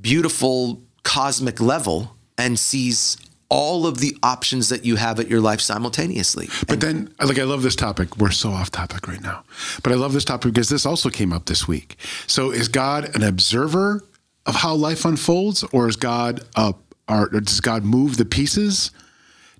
[0.00, 3.16] beautiful cosmic level and sees
[3.50, 6.48] all of the options that you have at your life simultaneously.
[6.66, 8.16] But then, like, I love this topic.
[8.18, 9.44] We're so off topic right now.
[9.82, 11.96] But I love this topic because this also came up this week.
[12.26, 14.04] So, is God an observer
[14.48, 16.74] of how life unfolds, or is God a,
[17.08, 18.90] or does God move the pieces?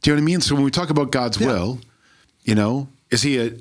[0.00, 0.40] Do you know what I mean?
[0.40, 1.78] So, when we talk about God's will,
[2.42, 3.52] you know, is he a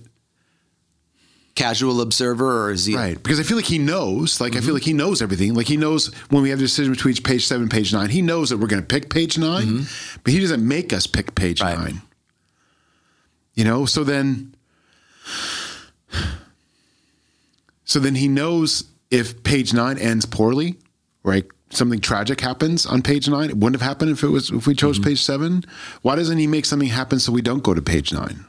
[1.56, 3.22] Casual observer, or is he right?
[3.22, 4.40] Because I feel like he knows.
[4.40, 4.74] Like, I feel mm-hmm.
[4.76, 5.56] like he knows everything.
[5.56, 8.10] Like, he knows when we have the decision between page seven, page nine.
[8.10, 10.20] He knows that we're going to pick page 9 mm-hmm.
[10.24, 11.78] but he doesn't make us pick page Right.
[11.78, 12.02] nine.
[13.56, 14.54] You know, so then
[17.86, 20.76] so then he knows if page nine ends poorly,
[21.28, 21.46] right?
[21.70, 23.50] Something tragic happens on page nine.
[23.50, 25.10] It wouldn't have happened if it was if we chose mm-hmm.
[25.10, 25.66] page seven.
[26.02, 28.46] Why doesn't he make something happen so we don't go to page nine?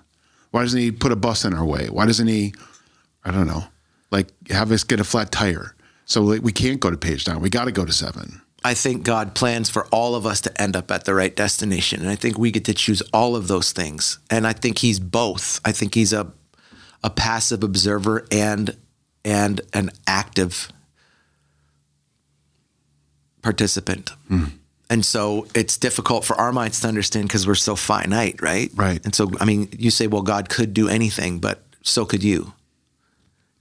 [0.52, 1.88] Why doesn't he put a bus in our way?
[1.90, 2.54] Why doesn't he,
[3.24, 3.64] I don't know,
[4.10, 7.40] like have us get a flat tire so like, we can't go to page nine?
[7.40, 8.40] We got to go to seven.
[8.64, 12.00] I think God plans for all of us to end up at the right destination.
[12.00, 14.18] And I think we get to choose all of those things.
[14.30, 15.60] And I think he's both.
[15.64, 16.32] I think he's a
[17.02, 18.76] a passive observer and
[19.24, 20.68] and an active
[23.42, 24.10] participant.
[24.28, 24.44] Hmm.
[24.90, 28.70] And so it's difficult for our minds to understand because we're so finite, right?
[28.74, 29.04] Right.
[29.04, 32.52] And so I mean, you say, well, God could do anything, but so could you.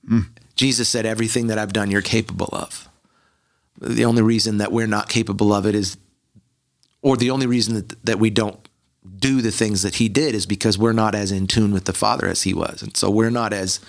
[0.08, 0.22] Hmm.
[0.56, 2.90] Jesus said, everything that I've done, you're capable of.
[3.80, 5.98] The only reason that we're not capable of it is,
[7.04, 8.68] or the only reason that, that we don't
[9.20, 11.94] do the things that he did is because we're not as in tune with the
[11.94, 12.82] Father as he was.
[12.82, 13.80] And so we're not as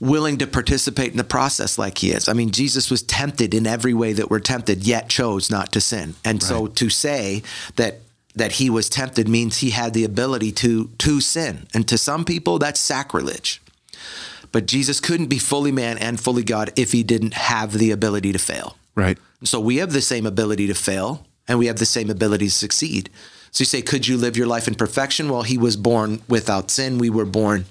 [0.00, 2.28] willing to participate in the process like he is.
[2.28, 5.80] I mean, Jesus was tempted in every way that we're tempted, yet chose not to
[5.80, 6.14] sin.
[6.24, 7.42] And so to say
[7.76, 8.00] that
[8.34, 11.66] that he was tempted means he had the ability to to sin.
[11.74, 13.60] And to some people that's sacrilege.
[14.52, 18.32] But Jesus couldn't be fully man and fully God if he didn't have the ability
[18.32, 18.76] to fail.
[18.94, 19.18] Right.
[19.44, 22.52] So we have the same ability to fail and we have the same ability to
[22.52, 23.10] succeed.
[23.52, 25.28] So you say, could you live your life in perfection?
[25.28, 26.98] Well, he was born without sin.
[26.98, 27.66] We were born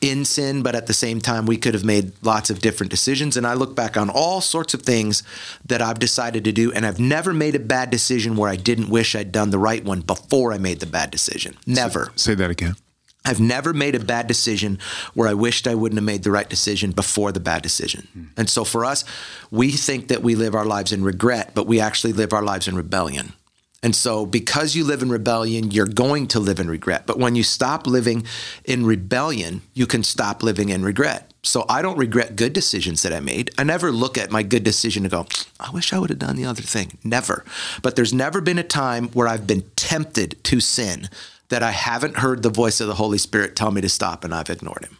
[0.00, 3.36] in sin, but at the same time, we could have made lots of different decisions.
[3.36, 5.22] And I look back on all sorts of things
[5.66, 8.88] that I've decided to do, and I've never made a bad decision where I didn't
[8.88, 11.56] wish I'd done the right one before I made the bad decision.
[11.66, 12.10] Never.
[12.16, 12.76] Say that again.
[13.24, 14.78] I've never made a bad decision
[15.12, 18.08] where I wished I wouldn't have made the right decision before the bad decision.
[18.12, 18.24] Hmm.
[18.38, 19.04] And so for us,
[19.50, 22.68] we think that we live our lives in regret, but we actually live our lives
[22.68, 23.34] in rebellion.
[23.82, 27.06] And so because you live in rebellion, you're going to live in regret.
[27.06, 28.26] But when you stop living
[28.64, 31.32] in rebellion, you can stop living in regret.
[31.44, 33.50] So I don't regret good decisions that I made.
[33.56, 35.26] I never look at my good decision and go,
[35.60, 36.98] I wish I would have done the other thing.
[37.04, 37.44] Never.
[37.80, 41.08] But there's never been a time where I've been tempted to sin
[41.48, 44.34] that I haven't heard the voice of the Holy Spirit tell me to stop and
[44.34, 44.97] I've ignored him.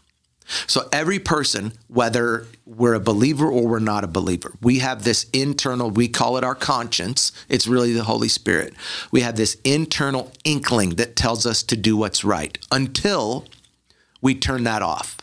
[0.66, 5.26] So every person, whether we're a believer or we're not a believer, we have this
[5.32, 7.32] internal, we call it our conscience.
[7.48, 8.74] It's really the Holy Spirit.
[9.10, 13.46] We have this internal inkling that tells us to do what's right until
[14.20, 15.18] we turn that off.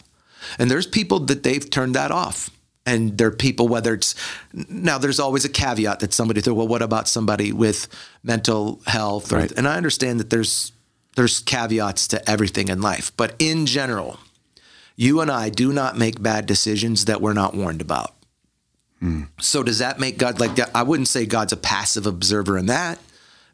[0.59, 2.51] And there's people that they've turned that off.
[2.85, 4.13] And there are people, whether it's
[4.53, 7.88] now, there's always a caveat that somebody thought, well, what about somebody with
[8.23, 9.33] mental health?
[9.33, 9.51] Or, Right.
[9.51, 10.71] And I understand that there's
[11.15, 14.19] there's caveats to everything in life, but in general,
[14.95, 18.13] you and I do not make bad decisions that we're not warned about.
[18.99, 19.23] Hmm.
[19.39, 20.71] So does that make God like that?
[20.73, 22.99] I wouldn't say God's a passive observer in that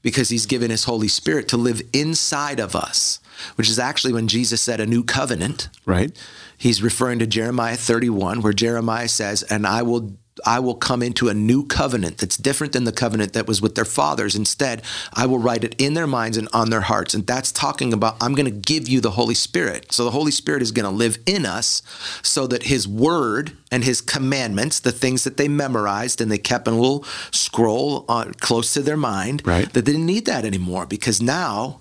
[0.02, 3.20] because he's given his Holy Spirit to live inside of us,
[3.56, 5.70] which is actually when Jesus said a new covenant.
[5.86, 6.16] Right.
[6.58, 10.16] He's referring to Jeremiah 31 where Jeremiah says, "And I will
[10.46, 13.76] I will come into a new covenant that's different than the covenant that was with
[13.76, 14.36] their fathers.
[14.36, 14.82] Instead,
[15.14, 18.16] I will write it in their minds and on their hearts." And that's talking about
[18.22, 19.92] I'm going to give you the Holy Spirit.
[19.92, 21.82] So the Holy Spirit is going to live in us
[22.24, 26.68] so that his word and his commandments, the things that they memorized and they kept
[26.68, 29.72] in a little scroll uh, close to their mind, Right.
[29.74, 31.81] that they didn't need that anymore because now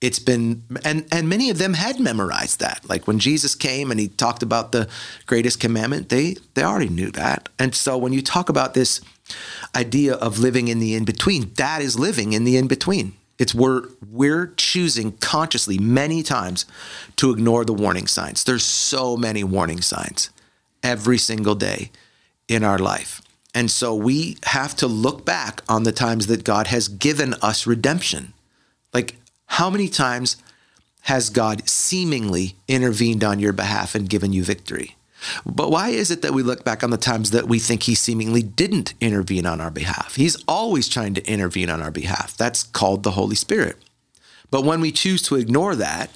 [0.00, 2.88] it's been and and many of them had memorized that.
[2.88, 4.88] Like when jesus came and he talked about the
[5.26, 7.48] greatest commandment they they already knew that.
[7.58, 9.00] And so when you talk about this
[9.74, 13.54] idea of living in the in between that is living in the in between it's
[13.54, 16.66] we're we're choosing consciously many times
[17.16, 18.44] to ignore the warning signs.
[18.44, 20.30] There's so many warning signs
[20.82, 21.90] every single day
[22.48, 23.22] in our life.
[23.54, 27.66] And so we have to look back on the times that god has given us
[27.66, 28.34] redemption.
[28.92, 29.16] Like,
[29.48, 30.36] how many times
[31.02, 34.96] has God seemingly intervened on your behalf and given you victory?
[35.44, 37.94] But why is it that we look back on the times that we think he
[37.94, 40.14] seemingly didn't intervene on our behalf?
[40.14, 42.36] He's always trying to intervene on our behalf.
[42.36, 43.76] That's called the Holy Spirit.
[44.50, 46.10] But when we choose to ignore that,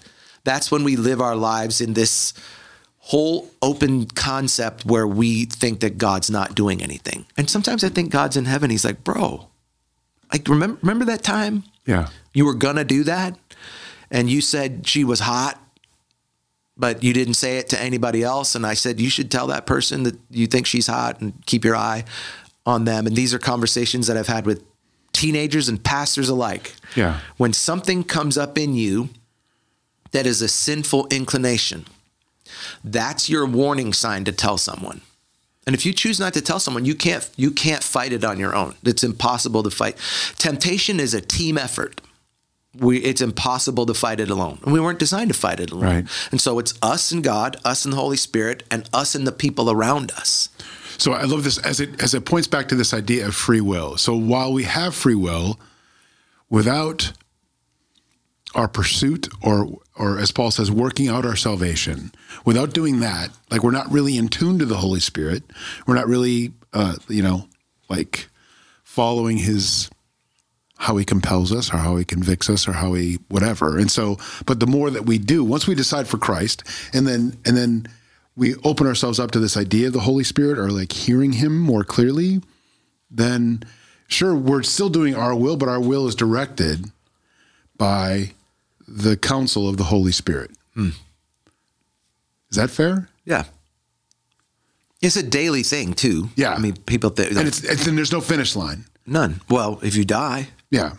[0.45, 2.33] that's when we live our lives in this
[2.99, 7.27] whole open concept where we think that God's not doing anything.
[7.37, 8.71] And sometimes I think God's in heaven.
[8.71, 9.49] He's like, bro,
[10.33, 12.09] like remember remember that time Yeah.
[12.33, 13.39] You were gonna do that?
[14.11, 15.59] And you said she was hot
[16.77, 19.67] but you didn't say it to anybody else and i said you should tell that
[19.67, 22.05] person that you think she's hot and keep your eye
[22.65, 23.07] on them.
[23.07, 24.65] And these are conversations that i've had with
[25.13, 26.75] teenagers and pastors alike.
[26.97, 27.21] Yeah.
[27.37, 29.11] when something comes up in you
[30.13, 31.87] that is a sinful inclination
[32.85, 35.01] that's your warning sign to tell someone.
[35.67, 38.39] And if you choose not to tell someone you can't you can't fight it on
[38.39, 38.75] your own.
[38.85, 39.97] It's impossible to fight.
[40.37, 42.02] Temptation is a team effort
[42.81, 45.85] we, it's impossible to fight it alone and we weren't designed to fight it alone
[45.85, 46.07] Right.
[46.31, 49.33] and so it's us and god us and the holy spirit and us and the
[49.33, 50.49] people around us
[50.99, 53.61] So I love this as it as it points back to this idea of free
[53.61, 53.97] will.
[53.97, 55.59] So while we have free will,
[56.49, 57.13] without
[58.55, 62.13] our pursuit or or as Paul says, working out our salvation,
[62.45, 65.43] without doing that, like we're not really in tune to the Holy Spirit.
[65.87, 67.49] We're not really uh, you know,
[67.89, 68.29] like
[68.85, 69.91] following his
[70.87, 73.79] how he compels us or how he convicts us or how he whatever.
[73.79, 77.37] And so but the more that we do, once we decide for Christ and then
[77.47, 77.87] and then
[78.35, 81.59] we open ourselves up to this idea of the Holy Spirit or like hearing him
[81.59, 82.41] more clearly,
[83.11, 83.63] then
[84.09, 86.87] sure we're still doing our will, but our will is directed
[87.77, 88.33] by
[88.89, 90.51] the counsel of the Holy Spirit.
[90.75, 90.91] Hmm.
[92.51, 93.09] Is that fair?
[93.25, 93.45] yeah
[95.01, 96.55] it's a daily thing too Yeah.
[96.55, 98.85] i mean people think And it's, it's and there's no finish line.
[99.07, 100.93] none well if you die Yeah.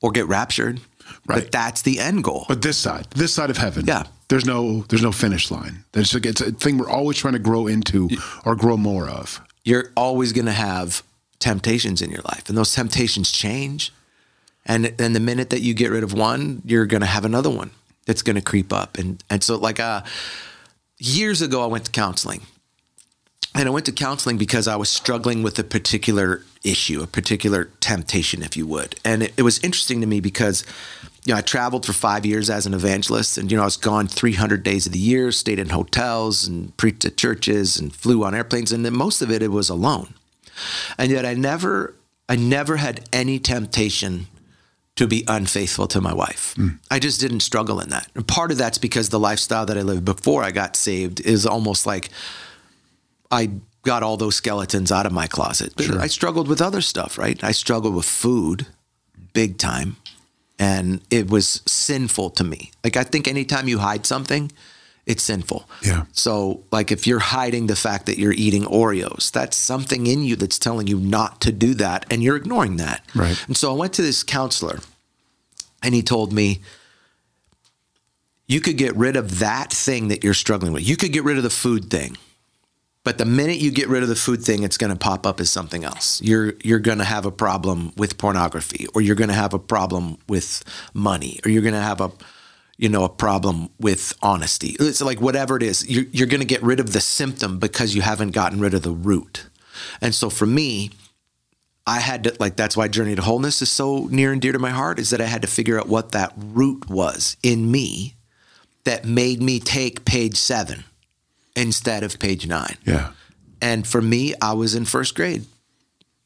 [0.00, 0.80] or get raptured
[1.26, 1.42] Right.
[1.42, 4.04] but that's the end goal But this side, this side of heaven, Yeah.
[4.28, 5.84] there's no there's no finish line.
[5.92, 8.08] There's like, it's a thing we're always trying to grow into
[8.46, 9.40] or grow more of.
[9.64, 11.02] you're always going to have
[11.40, 13.92] temptations in your life and those temptations change
[14.66, 17.50] and and the minute that you get rid of one you're going to have another
[17.50, 17.70] one
[18.06, 20.00] that's going to creep up and and so like uh
[20.98, 22.42] years ago I went to counseling
[23.54, 27.70] and I went to counseling because I was struggling with a particular issue, a particular
[27.80, 28.96] temptation, if you would.
[29.04, 30.64] And it, it was interesting to me because,
[31.24, 33.76] you know, I traveled for five years as an evangelist, and you know, I was
[33.76, 38.24] gone 300 days of the year, stayed in hotels and preached at churches and flew
[38.24, 40.14] on airplanes, and then most of it it was alone.
[40.96, 41.94] And yet, I never,
[42.28, 44.26] I never had any temptation
[44.96, 46.54] to be unfaithful to my wife.
[46.56, 46.68] Hmm.
[46.90, 48.08] I just didn't struggle in that.
[48.14, 51.46] And part of that's because the lifestyle that I lived before I got saved is
[51.46, 52.10] almost like
[53.30, 53.50] I
[53.82, 55.72] got all those skeletons out of my closet.
[55.76, 57.42] But I struggled with other stuff, right?
[57.42, 58.66] I struggled with food
[59.32, 59.96] big time.
[60.58, 62.72] And it was sinful to me.
[62.84, 64.52] Like I think anytime you hide something,
[65.06, 65.66] it's sinful.
[65.82, 66.04] Yeah.
[66.12, 70.36] So like if you're hiding the fact that you're eating Oreos, that's something in you
[70.36, 73.02] that's telling you not to do that and you're ignoring that.
[73.14, 73.42] Right.
[73.46, 74.80] And so I went to this counselor
[75.82, 76.60] and he told me
[78.46, 80.86] you could get rid of that thing that you're struggling with.
[80.86, 82.18] You could get rid of the food thing.
[83.02, 85.40] But the minute you get rid of the food thing, it's going to pop up
[85.40, 86.20] as something else.
[86.20, 89.58] You're you're going to have a problem with pornography, or you're going to have a
[89.58, 92.10] problem with money, or you're going to have a
[92.76, 94.76] you know a problem with honesty.
[94.78, 97.94] It's like whatever it is, you're, you're going to get rid of the symptom because
[97.94, 99.46] you haven't gotten rid of the root.
[100.02, 100.90] And so for me,
[101.86, 104.58] I had to like that's why Journey to Wholeness is so near and dear to
[104.58, 108.14] my heart is that I had to figure out what that root was in me
[108.84, 110.84] that made me take page seven
[111.56, 112.76] instead of page nine.
[112.86, 113.10] Yeah.
[113.60, 115.44] And for me, I was in first grade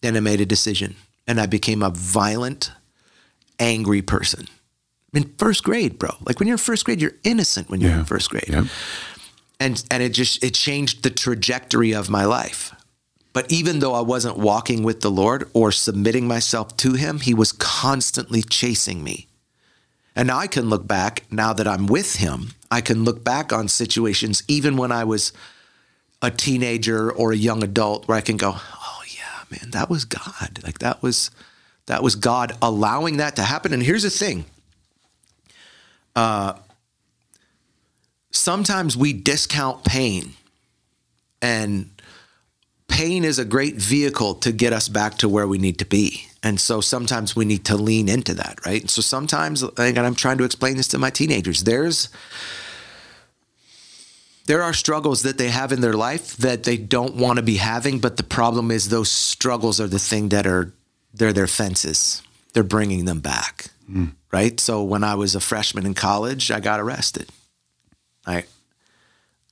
[0.03, 2.71] and I made a decision and I became a violent,
[3.59, 4.47] angry person.
[5.13, 6.11] In first grade, bro.
[6.27, 8.01] Like when you're in first grade, you're innocent when you're Yeah.
[8.01, 8.49] in first grade.
[8.49, 8.65] Yeah.
[9.61, 12.75] And and it just it changed the trajectory of my life.
[13.33, 17.35] But even though I wasn't walking with the Lord or submitting myself to him, he
[17.35, 19.27] was constantly chasing me.
[20.15, 23.53] And now I can look back, now that I'm with him, I can look back
[23.53, 25.33] on situations, even when I was
[26.21, 30.05] a teenager or a young adult, where I can go, oh yeah, man, that was
[30.05, 30.59] God.
[30.65, 31.31] Like that was
[31.87, 33.73] that was God allowing that to happen.
[33.73, 34.45] And here's the thing.
[36.17, 36.55] Uh
[38.33, 40.33] sometimes we discount pain.
[41.41, 41.91] And
[42.89, 46.27] pain is a great vehicle to get us back to where we need to be.
[46.43, 48.89] And so sometimes we need to lean into that, right?
[48.91, 52.09] So sometimes, and I'm trying to explain this to my teenagers, there's
[54.47, 57.57] there are struggles that they have in their life that they don't want to be
[57.57, 60.73] having, but the problem is those struggles are the thing that are
[61.13, 62.23] they're their fences.
[62.53, 63.67] They're bringing them back,
[64.33, 64.61] right?
[64.61, 67.31] So when I was a freshman in college, I got arrested.
[68.27, 68.45] I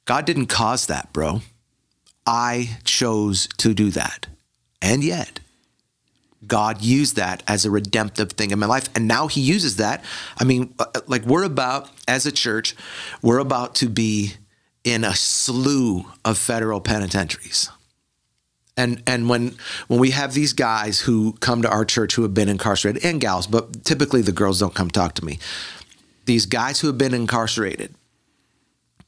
[0.04, 1.42] God didn't cause that, bro.
[2.26, 4.26] I chose to do that.
[4.80, 5.40] And yet,
[6.46, 8.88] God used that as a redemptive thing in my life.
[8.94, 10.04] And now He uses that.
[10.38, 12.74] I mean, uh, like we're about, as a church,
[13.22, 14.34] we're about to be
[14.84, 17.70] in a slew of federal penitentiaries.
[18.76, 19.56] And and when
[19.88, 23.20] when we have these guys who come to our church who have been incarcerated and
[23.20, 25.38] gals, but typically the girls don't come talk to me.
[26.24, 27.94] These guys who have been incarcerated,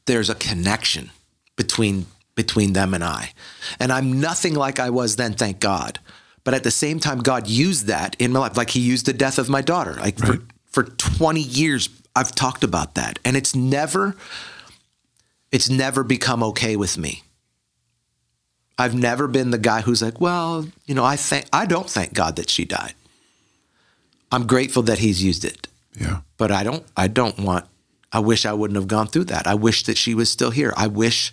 [0.07, 1.11] there's a connection
[1.57, 3.33] between between them and I.
[3.79, 5.99] And I'm nothing like I was then, thank God.
[6.43, 8.57] But at the same time, God used that in my life.
[8.57, 9.95] Like he used the death of my daughter.
[9.95, 13.19] Like for, for 20 years, I've talked about that.
[13.25, 14.15] And it's never,
[15.55, 17.23] it's never become okay with me.
[18.77, 22.13] I've never been the guy who's like, well, you know, I thank I don't thank
[22.13, 22.95] God that she died.
[24.33, 25.69] I'm grateful that he's used it.
[25.95, 26.23] Yeah.
[26.39, 27.67] But I don't I don't want
[28.11, 29.47] I wish I wouldn't have gone through that.
[29.47, 30.75] I wish that she was still here.
[30.77, 31.33] I wish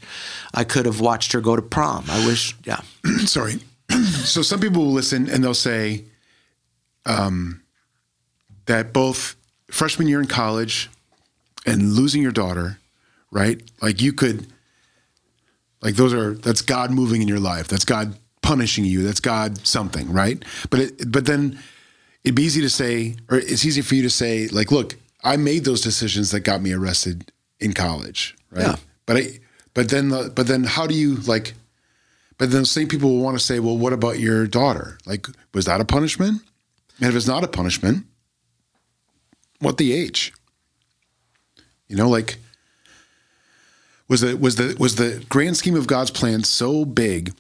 [0.53, 2.05] I could have watched her go to prom.
[2.07, 2.81] I wish, yeah.
[3.25, 3.59] Sorry.
[3.89, 6.05] so some people will listen and they'll say
[7.07, 7.63] um,
[8.67, 9.35] that both
[9.71, 10.91] freshman year in college
[11.65, 12.77] and losing your daughter,
[13.31, 13.61] right?
[13.81, 14.47] Like you could,
[15.81, 17.67] like those are that's God moving in your life.
[17.67, 19.03] That's God punishing you.
[19.03, 20.43] That's God something, right?
[20.69, 21.59] But it, but then
[22.23, 25.37] it'd be easy to say, or it's easy for you to say, like, look, I
[25.37, 28.67] made those decisions that got me arrested in college, right?
[28.67, 28.75] Yeah.
[29.05, 29.39] But I,
[29.73, 31.53] but then, the, but then, how do you like?
[32.37, 34.97] But then, the same people will want to say, well, what about your daughter?
[35.05, 36.41] Like, was that a punishment?
[36.99, 38.05] And if it's not a punishment,
[39.59, 40.33] what the age?
[41.87, 42.37] You know, like,
[44.11, 47.33] was the was the was the grand scheme of God's plan so big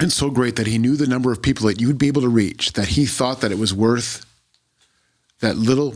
[0.00, 2.22] and so great that He knew the number of people that you would be able
[2.22, 4.26] to reach that He thought that it was worth
[5.40, 5.94] that little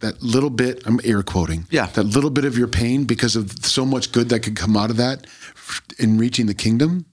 [0.00, 1.86] that little bit i'm air quoting Yeah.
[1.86, 4.90] that little bit of your pain because of so much good that could come out
[4.90, 5.26] of that
[5.98, 7.04] in reaching the kingdom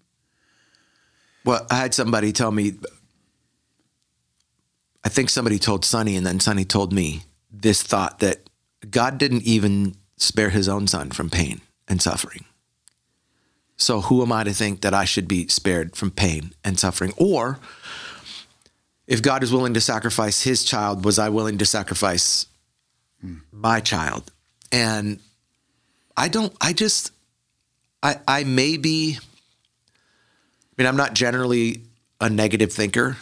[1.44, 2.74] Well, I had somebody tell me,
[5.04, 8.50] I think somebody told Sonny, and then Sonny told me this thought that
[8.90, 12.44] God didn't even spare his own son from pain and suffering.
[13.78, 17.14] So who am I to think that I should be spared from pain and suffering?
[17.16, 17.60] Or
[19.06, 22.48] if God is willing to sacrifice his child, was I willing to sacrifice
[23.52, 24.32] my child?
[24.72, 25.20] And
[26.18, 27.12] I don't, I just,
[28.02, 31.84] I, I may be, I mean, I'm not generally
[32.20, 33.18] a negative thinker,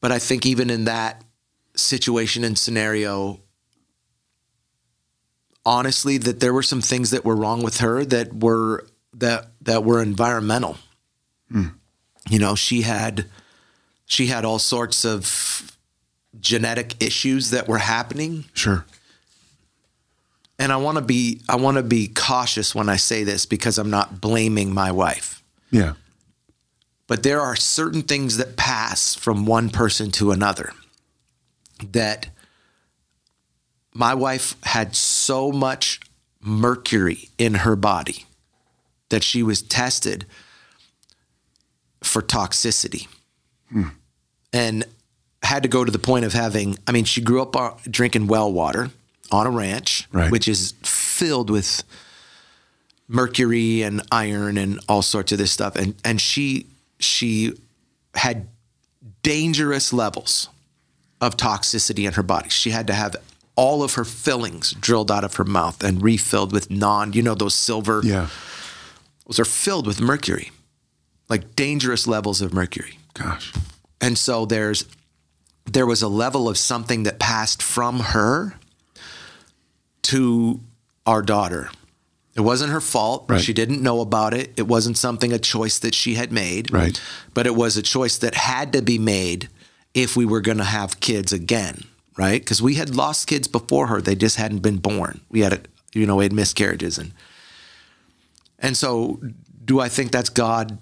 [0.00, 1.22] but I think even in that
[1.76, 3.40] situation and scenario,
[5.68, 9.84] honestly, that there were some things that were wrong with her that were that that
[9.84, 10.78] were environmental.
[11.50, 11.68] Hmm.
[12.30, 13.26] You know, she had
[14.06, 15.76] she had all sorts of
[16.40, 18.84] genetic issues that were happening sure
[20.58, 23.78] and I want to be I want to be cautious when I say this because
[23.78, 25.42] I'm not blaming my wife.
[25.70, 25.94] yeah
[27.06, 30.72] But there are certain things that pass from one person to another
[31.92, 32.28] that
[33.98, 36.00] my wife had so much
[36.40, 38.24] mercury in her body
[39.10, 40.24] that she was tested
[42.02, 43.08] for toxicity.
[44.52, 44.84] And
[45.42, 48.26] had to go to the point of having i mean she grew up uh, drinking
[48.26, 48.90] well water
[49.30, 50.30] on a ranch Right.
[50.32, 51.84] which is filled with
[53.08, 55.76] mercury and iron and all sorts of this stuff.
[55.76, 56.66] And and she
[56.98, 57.54] she
[58.14, 58.48] had
[59.22, 60.48] dangerous levels
[61.20, 62.48] of toxicity in her body.
[62.48, 63.16] She had to have
[63.58, 67.34] all of her fillings drilled out of her mouth and refilled with non you know
[67.34, 68.28] those silver Yeah.
[69.26, 70.50] those are filled with mercury
[71.28, 73.52] like dangerous levels of mercury Gosh.
[74.00, 74.84] and so there's
[75.66, 78.54] there was a level of something that passed from her
[80.02, 80.60] to
[81.06, 81.70] our daughter.
[82.34, 83.26] It wasn't her fault.
[83.28, 83.40] Right.
[83.40, 84.52] She didn't know about it.
[84.56, 86.72] It wasn't something a choice that she had made.
[86.72, 87.00] Right.
[87.34, 89.48] But it was a choice that had to be made
[89.92, 91.82] if we were going to have kids again,
[92.18, 92.44] right?
[92.44, 94.02] Cuz we had lost kids before her.
[94.02, 95.22] They just hadn't been born.
[95.30, 97.12] We had you know, we had miscarriages and
[98.58, 99.20] and so
[99.64, 100.78] do I think that's God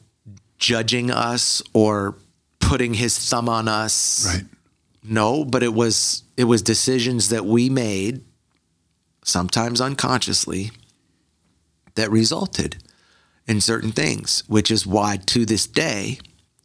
[0.59, 2.17] judging us or
[2.61, 4.27] putting his thumb on us?
[4.27, 4.45] Right.
[5.03, 8.25] No, but it was it was decisions that we made
[9.25, 10.71] sometimes unconsciously
[11.95, 12.77] that resulted
[13.47, 16.19] in certain things, which is why to this day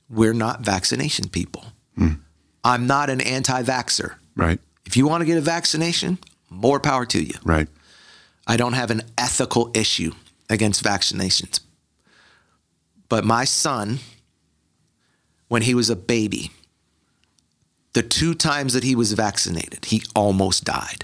[0.10, 1.66] we're not vaccination people.
[1.96, 2.14] Hmm.
[2.64, 4.16] I'm not an anti-vaxxer.
[4.36, 4.60] Right.
[4.86, 6.18] If you want to get a vaccination,
[6.50, 7.34] more power to you.
[7.44, 7.68] Right.
[8.48, 10.14] I don't have an ethical issue
[10.50, 11.60] against vaccinations.
[13.10, 14.00] But my son,
[15.48, 16.52] when he was a baby,
[17.94, 21.04] the two times that he was vaccinated, he almost died.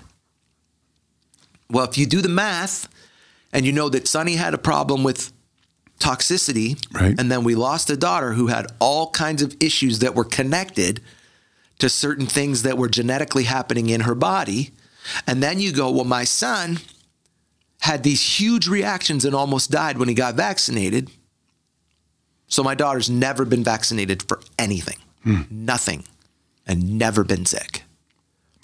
[1.69, 2.87] Well, if you do the math
[3.51, 5.31] and you know that Sonny had a problem with
[5.99, 7.19] toxicity, Right.
[7.19, 11.01] and then we lost a daughter who had all kinds of issues that were connected
[11.79, 14.71] to certain things that were genetically happening in her body.
[15.25, 16.79] And then you go, well, my son
[17.81, 21.09] had these huge reactions and almost died when he got vaccinated.
[22.47, 25.41] So my daughter's never been vaccinated for anything, hmm.
[25.49, 26.03] nothing,
[26.65, 27.83] and never been sick.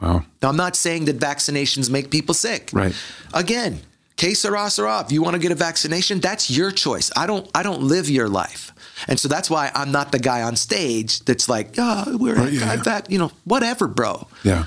[0.01, 0.25] Wow.
[0.41, 2.69] Now, I'm not saying that vaccinations make people sick.
[2.73, 2.95] Right.
[3.33, 3.79] Again,
[4.23, 5.01] que sera, sera.
[5.01, 7.11] If you want to get a vaccination, that's your choice.
[7.15, 7.49] I don't.
[7.53, 8.71] I don't live your life,
[9.07, 12.53] and so that's why I'm not the guy on stage that's like, oh, we're Right,
[12.53, 14.27] yeah, vac-" you know, whatever, bro.
[14.43, 14.65] Yeah.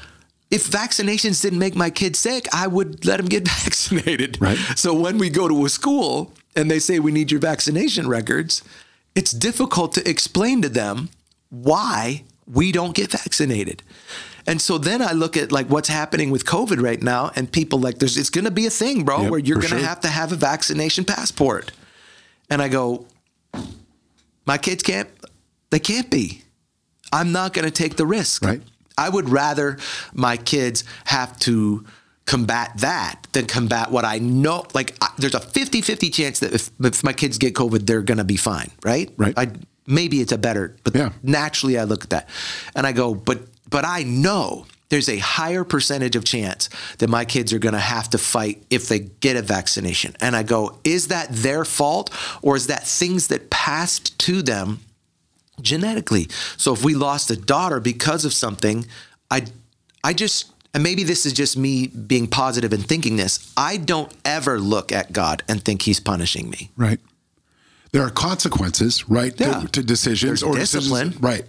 [0.50, 4.38] If vaccinations didn't make my kid sick, I would let him get vaccinated.
[4.40, 4.58] Right.
[4.76, 8.62] So when we go to a school and they say we need your vaccination records,
[9.14, 11.08] it's difficult to explain to them
[11.50, 13.82] why we don't get vaccinated.
[14.46, 17.80] And so then I look at like what's happening with COVID right now, and people
[17.80, 19.86] like there's it's going to be a thing, bro, Yep, where you're going to sure.
[19.86, 21.72] have to have a vaccination passport.
[22.48, 23.06] And I go,
[24.46, 25.08] my kids can't.
[25.70, 26.42] They can't be.
[27.12, 28.44] I'm not going to take the risk.
[28.44, 28.62] Right.
[28.96, 29.78] I would rather
[30.14, 31.84] my kids have to
[32.24, 34.64] combat that than combat what I know.
[34.74, 38.02] Like, I, there's a 50 50 chance that if, if my kids get COVID, they're
[38.02, 39.12] going to be fine, right?
[39.16, 39.34] Right.
[39.36, 39.48] I,
[39.86, 41.10] maybe it's a better, but Yeah.
[41.22, 42.28] naturally I look at that
[42.74, 47.24] and I go, but, but I know there's a higher percentage of chance that my
[47.24, 50.14] kids are going to have to fight if they get a vaccination.
[50.20, 52.10] And I go, is that their fault
[52.40, 54.80] or is that things that passed to them
[55.60, 56.28] genetically.
[56.56, 58.86] So if we lost a daughter because of something,
[59.30, 59.46] I
[60.04, 63.52] I just and maybe this is just me being positive and thinking this.
[63.56, 66.70] I don't ever look at God and think he's punishing me.
[66.76, 67.00] Right.
[67.92, 71.08] There are consequences, right, to- to, decisions There's or discipline.
[71.08, 71.22] decisions.
[71.22, 71.44] Right.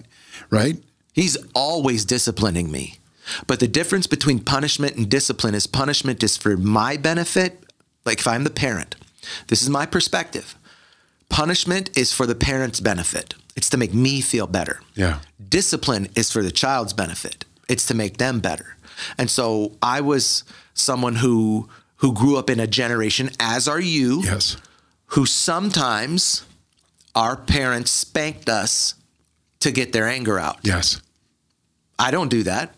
[0.49, 0.78] Right.
[1.18, 2.99] He's always disciplining me.
[3.47, 7.65] But the difference between punishment and discipline is punishment is for my benefit.
[8.05, 8.95] Like if I'm the parent,
[9.47, 10.55] this is my perspective.
[11.30, 13.34] Punishment is for the parent's benefit.
[13.55, 14.80] It's to make me feel better.
[14.95, 15.20] Yeah.
[15.49, 17.43] Discipline is for the child's benefit.
[17.68, 18.78] It's to make them better.
[19.18, 20.43] And so I was
[20.74, 24.55] someone who who grew up in a generation, as are you, Yes.
[25.07, 26.43] who sometimes
[27.15, 28.93] our parents spanked us
[29.61, 30.59] to get their anger out.
[30.61, 31.01] Yes.
[31.99, 32.73] I don't do that.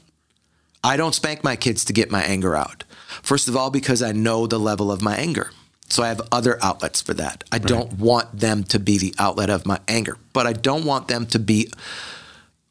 [0.84, 2.86] I don't spank my kids to get my anger out.
[3.22, 5.52] First of all, because I know the level of my anger.
[5.90, 7.44] So I have other outlets for that.
[7.52, 11.08] I don't want them to be the outlet of my anger, but I don't want
[11.08, 11.72] them to be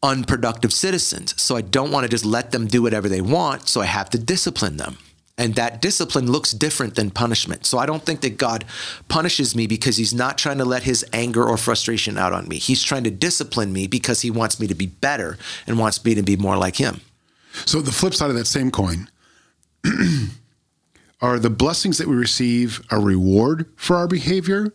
[0.03, 1.35] unproductive citizens.
[1.41, 3.69] So I don't want to just let them do whatever they want.
[3.69, 4.99] So I have to discipline them.
[5.39, 7.65] And that discipline looks different than punishment.
[7.65, 8.65] So I don't think that God
[9.09, 12.57] punishes me because he's not trying to let his anger or frustration out on me.
[12.57, 16.15] He's trying to discipline me because he wants me to be better and wants me
[16.17, 17.01] to be more like him.
[17.65, 19.09] So the flip side of that same coin
[21.21, 24.75] are the blessings that we receive a reward for our behavior,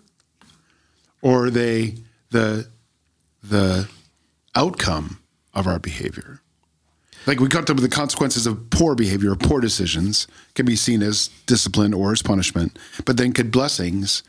[1.21, 1.95] or are they
[2.31, 2.67] the
[3.43, 3.89] the
[4.55, 5.19] outcome
[5.53, 6.41] of our behavior?
[7.25, 11.01] Like we talked about the consequences of poor behavior or poor decisions can be seen
[11.01, 12.77] as discipline or as punishment.
[13.05, 14.23] But then could blessings,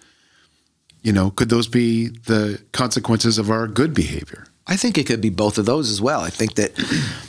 [1.03, 4.47] you know, could those be the consequences of our good behavior?
[4.67, 6.21] I think it could be both of those as well.
[6.21, 6.73] I think that,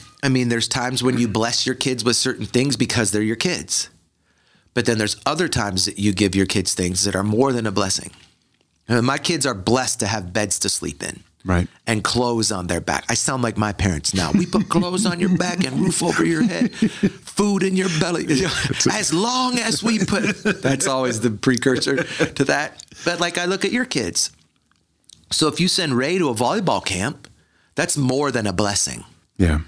[0.23, 3.35] I mean, there's times when you bless your kids with certain things because they're your
[3.35, 3.89] kids.
[4.73, 7.65] But then there's other times that you give your kids things that are more than
[7.65, 8.11] a blessing.
[8.87, 11.23] Uh, my kids are blessed to have beds to sleep in.
[11.45, 11.67] Right.
[11.85, 13.05] And clothes on their back.
[13.07, 14.31] I sound like my parents now.
[14.31, 18.25] We put clothes on your back and roof over your head, food in your belly.
[18.91, 20.23] As long as we put
[20.63, 22.83] that's always the precursor to that.
[23.05, 24.31] But like I look at your kids.
[25.31, 27.27] So if you send Ray to a volleyball camp,
[27.75, 29.03] that's more than a blessing.
[29.37, 29.59] Yeah.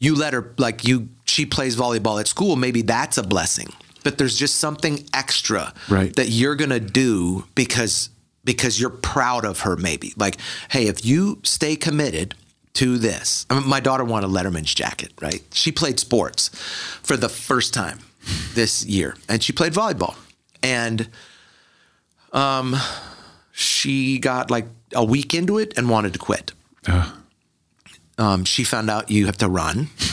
[0.00, 3.68] You let her like you she plays volleyball at school, maybe that's a blessing.
[4.02, 6.14] But there's just something extra Right.
[6.16, 8.10] that you're gonna do because
[8.46, 10.14] because you're proud of her maybe.
[10.16, 10.38] Like
[10.70, 12.34] hey if you stay committed
[12.74, 15.42] to this I mean, my daughter wanted a letterman's jacket right?
[15.52, 16.48] She played sports
[17.02, 17.98] for the first time
[18.54, 20.16] this year and she played volleyball.
[20.62, 21.10] And
[22.32, 22.74] um
[23.52, 26.52] she got like a week into it and wanted to quit.
[28.18, 29.88] Um, she found out you have to run.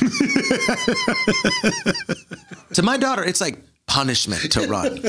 [2.74, 5.00] to my daughter, it's like punishment to run.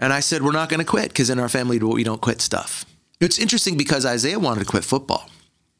[0.00, 2.40] And I said, we're not going to quit because in our family, we don't quit
[2.40, 2.86] stuff.
[3.20, 5.28] It's interesting because Isaiah wanted to quit football.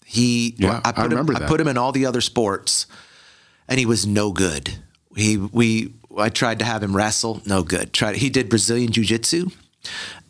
[0.05, 2.87] He, Yeah, I put remember him, I put him in all the other sports,
[3.67, 4.75] and he was no good.
[5.17, 7.95] He, we, I tried to have him wrestle, no good.
[7.95, 9.47] Tried, he did Brazilian jiu jitsu,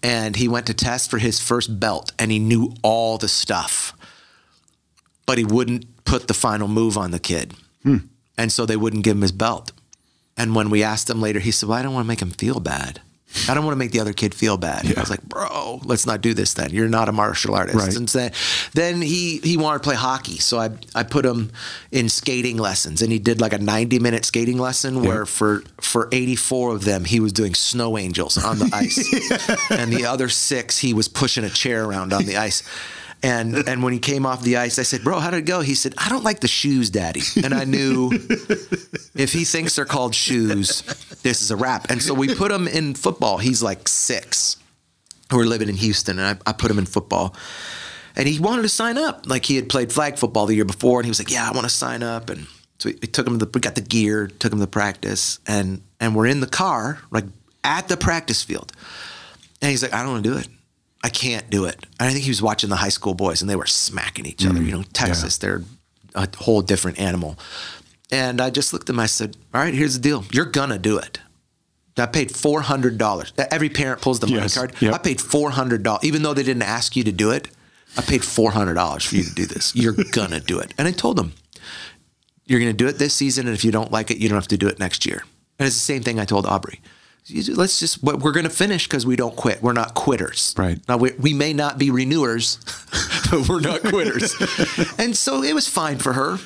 [0.02, 3.96] and he went to test for his first belt, and he knew all the stuff,
[5.26, 7.98] but he wouldn't put the final move on the kid, hmm.
[8.38, 9.72] and so they wouldn't give him his belt.
[10.36, 12.30] And when we asked him later, he said, "Well, I don't want to make him
[12.30, 13.00] feel bad."
[13.48, 14.86] I don't want to make the other kid feel bad.
[14.96, 16.70] I was like, bro, let's not do this then.
[16.70, 17.76] You're not a martial artist.
[17.76, 17.96] Right.
[17.96, 18.32] And then,
[18.74, 20.38] then he he wanted to play hockey.
[20.38, 21.52] So I I put him
[21.92, 26.08] in skating lessons and he did like a 90 minute skating lesson where for for
[26.12, 28.98] 84 of them he was doing snow angels on the ice.
[29.70, 32.62] and the other six he was pushing a chair around on the ice.
[33.22, 35.60] And and when he came off the ice, I said, "Bro, how did it go?"
[35.60, 38.10] He said, "I don't like the shoes, Daddy." And I knew
[39.14, 40.82] if he thinks they're called shoes,
[41.22, 41.90] this is a wrap.
[41.90, 43.38] And so we put him in football.
[43.38, 44.56] He's like six.
[45.30, 47.36] We're living in Houston, and I, I put him in football.
[48.16, 49.26] And he wanted to sign up.
[49.26, 51.52] Like he had played flag football the year before, and he was like, "Yeah, I
[51.52, 52.46] want to sign up." And
[52.78, 55.38] so we, we took him to the, we got the gear, took him to practice,
[55.46, 57.24] and and we're in the car, like
[57.62, 58.72] at the practice field.
[59.62, 60.48] And he's like, "I don't want to do it.
[61.02, 63.48] I can't do it." And I think he was watching the high school boys, and
[63.50, 64.60] they were smacking each other.
[64.60, 65.62] Mm, you know, Texas, they're
[66.14, 67.38] a whole different animal.
[68.10, 69.00] And I just looked at him.
[69.00, 70.24] I said, "All right, here's the deal.
[70.32, 71.20] You're gonna do it."
[71.96, 73.32] I paid four hundred dollars.
[73.50, 74.54] Every parent pulls the money Yes.
[74.54, 74.74] card.
[74.80, 74.94] Yep.
[74.94, 77.48] I paid four hundred dollars, even though they didn't ask you to do it.
[77.96, 79.74] I paid four hundred dollars for you to do this.
[79.76, 81.32] You're gonna do it, and I told them,
[82.46, 84.48] "You're gonna do it this season, and if you don't like it, you don't have
[84.48, 85.24] to do it next year."
[85.58, 86.80] And it's the same thing I told Aubrey.
[87.54, 89.62] Let's just we're gonna finish because we don't quit.
[89.62, 90.54] We're not quitters.
[90.56, 90.80] Right.
[90.88, 92.58] now, we, we may not be renewers,
[93.30, 94.34] but we're not quitters.
[94.98, 96.38] and so it was fine for her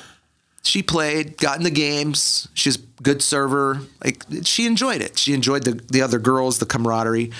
[0.65, 2.47] she played, got in the games.
[2.53, 3.81] She's a good server.
[4.03, 5.17] Like she enjoyed it.
[5.17, 7.31] She enjoyed the the other girls, the camaraderie,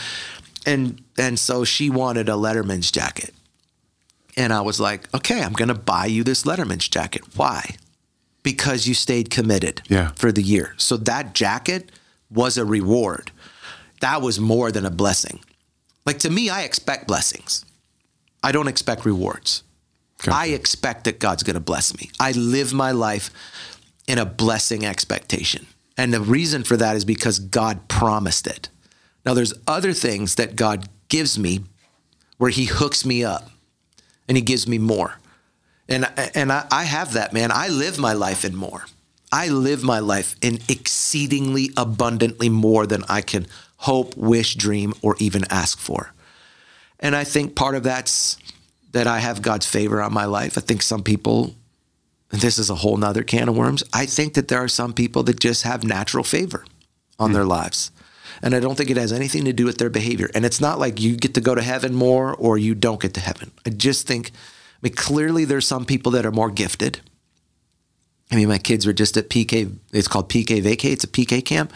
[0.65, 3.33] and and so she wanted a Letterman's jacket.
[4.37, 7.23] And I was like, okay, I'm gonna buy you this Letterman's jacket.
[7.35, 7.75] Why?
[8.43, 10.11] Because you stayed committed Yeah.
[10.15, 10.75] for the year.
[10.77, 11.91] So that jacket
[12.29, 13.31] was a reward.
[14.01, 15.39] That was more than a blessing.
[16.05, 17.65] Like to me, I expect blessings.
[18.43, 19.63] I don't expect rewards.
[20.19, 20.37] Gotcha.
[20.37, 22.09] I expect that God's going to bless me.
[22.19, 23.31] I live my life
[24.07, 25.65] in a blessing expectation.
[25.97, 28.69] And the reason for that is because God promised it.
[29.25, 31.61] Now, there's other things that God gives me
[32.37, 33.49] where He hooks me up
[34.27, 35.19] and He gives me more.
[35.87, 37.51] And, and I, I have that, man.
[37.51, 38.85] I live my life in more.
[39.35, 45.17] I live my life in exceedingly abundantly more than I can hope, wish, dream, or
[45.19, 46.13] even ask for.
[47.01, 48.37] And I think part of that's
[48.93, 50.57] that I have God's favor on my life.
[50.57, 51.53] I think some people,
[52.29, 53.83] this is a whole nother can of worms.
[53.91, 56.63] I think that there are some people that just have natural favor
[57.19, 57.49] on their hmm.
[57.49, 57.91] lives.
[58.41, 60.29] And I don't think it has anything to do with their behavior.
[60.33, 63.13] And it's not like you get to go to heaven more or you don't get
[63.15, 63.51] to heaven.
[63.65, 67.01] I just think, I mean, clearly there's some people that are more gifted.
[68.31, 71.43] I mean, my kids were just at PK, it's called PK Vacay, it's a PK
[71.43, 71.71] camp.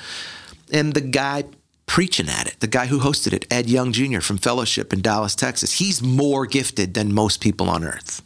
[0.72, 1.45] And the guy
[1.86, 4.20] preaching at it, the guy who hosted it, Ed Young Jr.
[4.20, 8.22] from Fellowship in Dallas, Texas, he's more gifted than most people on earth.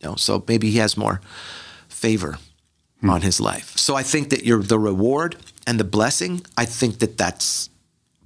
[0.00, 1.20] You know, so maybe he has more
[1.88, 2.38] favor
[3.00, 3.10] hmm.
[3.10, 3.76] on his life.
[3.76, 7.70] So I think that you're the reward and the blessing, I think that that's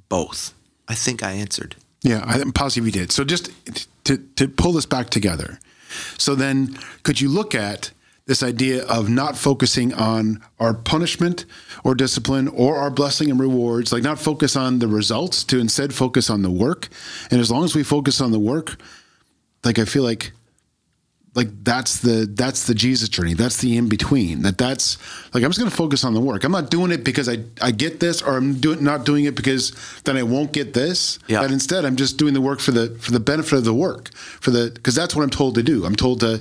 [0.08, 0.54] both.
[0.88, 1.76] I think I answered.
[2.02, 3.10] Yeah, I'm positive you did.
[3.10, 3.50] So just
[4.04, 5.58] to, to pull this back together.
[6.18, 7.90] So then could you look at
[8.26, 11.46] this idea of not focusing on our punishment
[11.84, 15.94] or discipline or our blessing and rewards, like not focus on the results, to instead
[15.94, 16.88] focus on the work.
[17.30, 18.80] And as long as we focus on the work,
[19.64, 20.32] like I feel like
[21.36, 23.34] like that's the that's the Jesus journey.
[23.34, 24.42] That's the in between.
[24.42, 24.96] That that's
[25.34, 26.42] like I'm just going to focus on the work.
[26.44, 29.34] I'm not doing it because I I get this, or I'm doing not doing it
[29.36, 29.72] because
[30.04, 31.18] then I won't get this.
[31.28, 31.42] Yeah.
[31.42, 34.12] But instead, I'm just doing the work for the for the benefit of the work
[34.14, 35.84] for the because that's what I'm told to do.
[35.84, 36.40] I'm told to.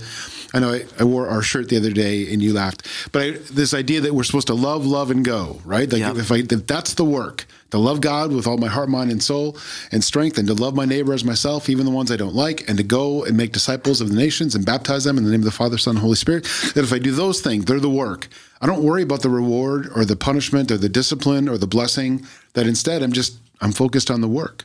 [0.53, 3.31] I know I, I wore our shirt the other day and you laughed, but I,
[3.31, 5.91] this idea that we're supposed to love, love, and go, right?
[5.91, 6.15] Like Yeah.
[6.17, 7.45] if I if that's the work,
[7.75, 9.57] to love God with all my heart, mind, and soul
[9.91, 12.67] and strength, and to love my neighbor as myself, even the ones I don't like,
[12.69, 15.41] and to go and make disciples of the nations and baptize them in the name
[15.41, 16.45] of the Father, Son, and Holy Spirit.
[16.73, 18.29] That if I do those things, they're the work.
[18.61, 22.25] I don't worry about the reward or the punishment or the discipline or the blessing.
[22.53, 24.63] That instead, I'm just I'm focused on the work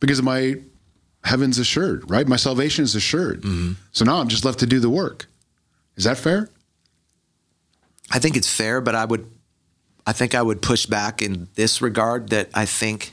[0.00, 0.56] because my
[1.24, 2.26] heaven's assured, right?
[2.26, 3.42] My salvation is assured.
[3.42, 3.72] Mm-hmm.
[3.92, 5.26] So now I'm just left to do the work.
[5.96, 6.48] Is that fair?
[8.10, 9.30] I think it's fair, but I would,
[10.06, 13.12] I think I would push back in this regard that I think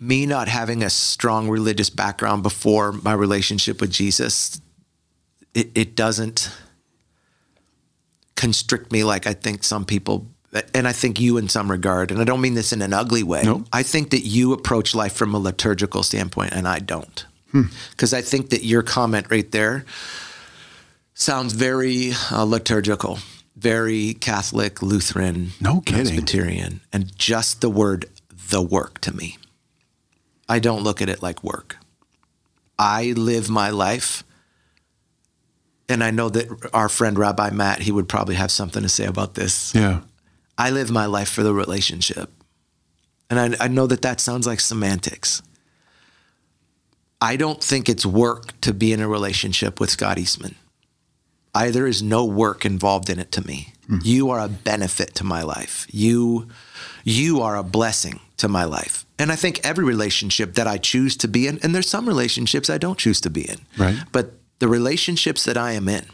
[0.00, 4.60] me not having a strong religious background before my relationship with Jesus,
[5.54, 6.50] it, it doesn't
[8.34, 10.26] constrict me like I think some people,
[10.74, 13.22] and I think you in some regard, and I don't mean this in an ugly
[13.22, 13.42] way.
[13.42, 13.64] No.
[13.72, 17.24] I think that you approach life from a liturgical standpoint, and I don't.
[17.52, 17.62] Hmm.
[17.90, 19.86] Because I think that your comment right there
[21.14, 23.18] sounds very uh, liturgical,
[23.56, 26.04] very Catholic, Lutheran, No kidding.
[26.04, 28.06] Presbyterian, and just the word
[28.50, 29.38] the work to me.
[30.48, 31.76] I don't look at it like work.
[32.78, 34.22] I live my life,
[35.88, 39.06] and I know that our friend Rabbi Matt, he would probably have something to say
[39.06, 39.74] about this.
[39.74, 40.02] Yeah.
[40.58, 42.30] I live my life for the relationship.
[43.28, 45.42] And I, I know that that sounds like semantics.
[47.20, 50.54] I don't think it's work to be in a relationship with Scott Eastman.
[51.60, 53.72] I, there is no work involved in it to me.
[53.88, 53.98] Mm-hmm.
[54.04, 55.86] You are a benefit to my life.
[55.90, 56.48] You,
[57.04, 59.04] you are a blessing to my life.
[59.18, 62.68] And I think every relationship that I choose to be in, and there's some relationships
[62.68, 63.96] I don't choose to be in, Right.
[64.12, 66.04] but the relationships that I am in,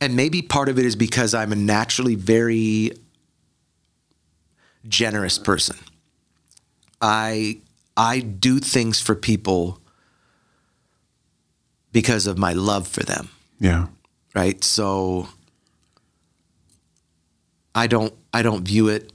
[0.00, 2.92] and maybe part of it is because I'm a naturally very
[4.88, 5.76] generous person.
[7.02, 7.60] I
[7.96, 9.80] I do things for people
[11.92, 13.28] because of my love for them,
[13.60, 13.86] Yeah.
[14.34, 14.62] right?
[14.62, 15.28] So
[17.74, 19.12] I don't I don't view it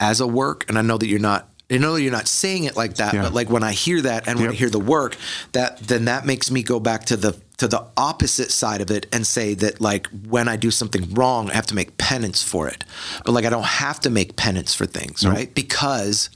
[0.00, 2.64] as a work and I know that you're not I know that you're not saying
[2.64, 3.22] it like that, Yeah.
[3.22, 5.16] but like when I hear that and when I hear the work,
[5.52, 9.06] that then that makes me go back to the to the opposite side of it
[9.12, 12.68] and say that like when I do something wrong, I have to make penance for
[12.68, 12.84] it.
[13.24, 15.32] But like I don't have to make penance for things, Nope.
[15.34, 15.54] right?
[15.54, 16.28] Because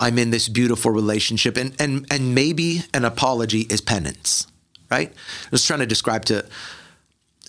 [0.00, 4.46] I'm in this beautiful relationship and and and maybe an apology is penance,
[4.90, 5.10] right?
[5.10, 6.46] I was trying to describe to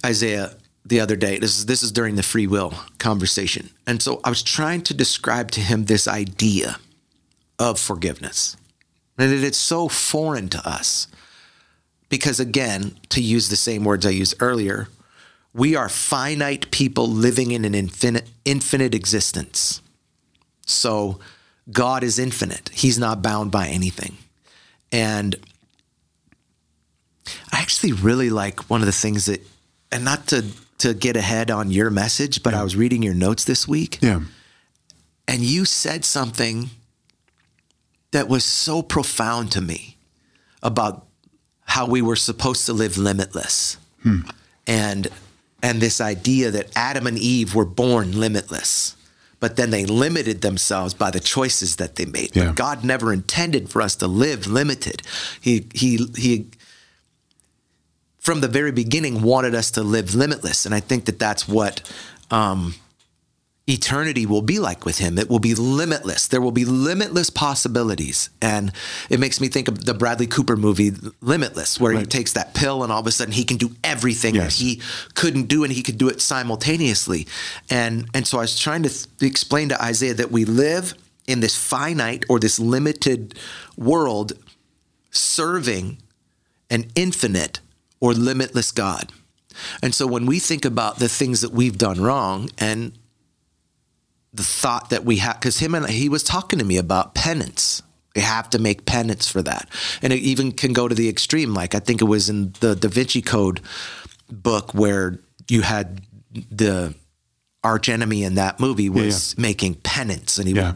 [0.05, 1.37] Isaiah the other day.
[1.39, 3.69] This is this is during the free will conversation.
[3.85, 6.77] And so I was trying to describe to him this idea
[7.57, 8.55] of forgiveness.
[9.17, 11.07] And it's so foreign to us.
[12.07, 14.87] Because again, to use the same words I used earlier,
[15.53, 19.81] we are finite people living in an infinite infinite existence.
[20.65, 21.19] So
[21.71, 22.69] God is infinite.
[22.73, 24.17] He's not bound by anything.
[24.91, 25.35] And
[27.51, 29.41] I actually really like one of the things that,
[29.91, 30.45] and not to
[30.79, 34.21] to get ahead on your message, but I was reading your notes this week, Yeah.
[35.27, 36.69] and you said something
[38.11, 39.97] that was so profound to me
[40.63, 41.05] about
[41.65, 44.21] how we were supposed to live limitless, hmm.
[44.65, 45.07] and
[45.61, 48.95] and this idea that Adam and Eve were born limitless.
[49.41, 52.35] But then they limited themselves by the choices that they made.
[52.35, 52.47] Yeah.
[52.47, 55.01] But God never intended for us to live limited.
[55.39, 56.47] He he he
[58.19, 60.65] from the very beginning wanted us to live limitless.
[60.65, 61.81] And i think that that's what
[62.31, 62.75] um,
[63.67, 65.17] eternity will be like with him.
[65.19, 66.27] It will be limitless.
[66.27, 68.29] There will be limitless possibilities.
[68.41, 68.71] And
[69.11, 70.91] it makes me think of the bradley cooper movie
[71.21, 74.35] limitless where he takes that pill and all of a sudden he can do everything
[74.35, 74.57] Yes.
[74.57, 74.81] that he
[75.13, 77.27] couldn't do and he could do it simultaneously.
[77.69, 80.93] And and so i was trying to th- explain to isaiah that we live
[81.27, 83.35] in this finite or this limited
[83.77, 84.33] world
[85.11, 85.97] serving
[86.71, 87.59] an infinite
[87.99, 89.11] or limitless God.
[89.83, 92.93] And so when we think about the things that we've done wrong and
[94.33, 97.81] the thought that we have, because him and he was talking to me about penance.
[98.15, 99.69] We have to make penance for that.
[100.01, 101.53] And it even can go to the extreme.
[101.53, 103.61] Like I think it was in the Da Vinci Code
[104.31, 106.01] book where you had
[106.51, 106.93] the
[107.63, 110.73] arch enemy in that movie was making penance and he Yeah.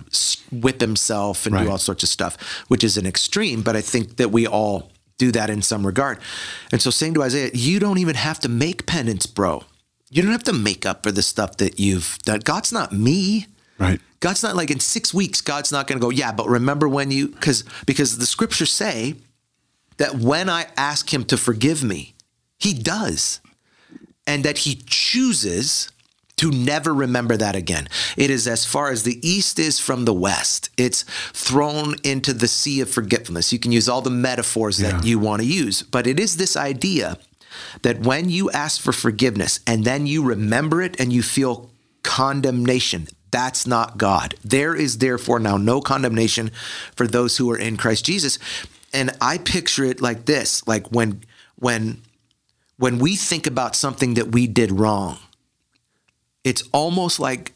[0.52, 1.64] would whip himself and Right.
[1.66, 3.62] do all sorts of stuff, which is an extreme.
[3.62, 6.20] But I think that we all do that in some regard.
[6.72, 9.64] And so saying to Isaiah, you don't even have to make penance, bro.
[10.10, 12.40] You don't have to make up for the stuff that you've done.
[12.40, 13.48] God's not me.
[13.80, 14.00] Right.
[14.20, 17.12] God's not like in six weeks, God's not going to go, yeah, but remember when
[17.12, 19.16] you, because because the scriptures say
[19.98, 22.14] that when I ask him to forgive me,
[22.58, 23.42] he does.
[24.26, 25.92] And that he chooses
[26.44, 27.88] to never remember that again.
[28.18, 30.70] It is as far as the east is from the west.
[30.78, 33.54] It's thrown into the sea of forgetfulness.
[33.54, 35.10] You can use all the metaphors that Yeah.
[35.10, 37.18] you want to use, but it is this idea
[37.84, 41.70] that when you ask for forgiveness and then you remember it and you feel
[42.04, 44.36] condemnation, that's not God.
[44.44, 46.52] There is therefore now no condemnation
[46.96, 48.38] for those who are in Christ Jesus.
[48.92, 51.22] And I picture it like this, like when
[51.56, 52.02] when
[52.78, 55.18] when we think about something that we did wrong,
[56.44, 57.54] it's almost like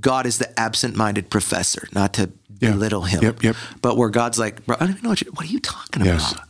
[0.00, 2.72] God is the absent-minded professor, not to Yeah.
[2.72, 3.22] belittle him.
[3.22, 3.56] Yep, yep.
[3.80, 6.04] But where God's like, bro, I don't even know what, you, what are you talking
[6.04, 6.32] Yes.
[6.32, 6.48] about?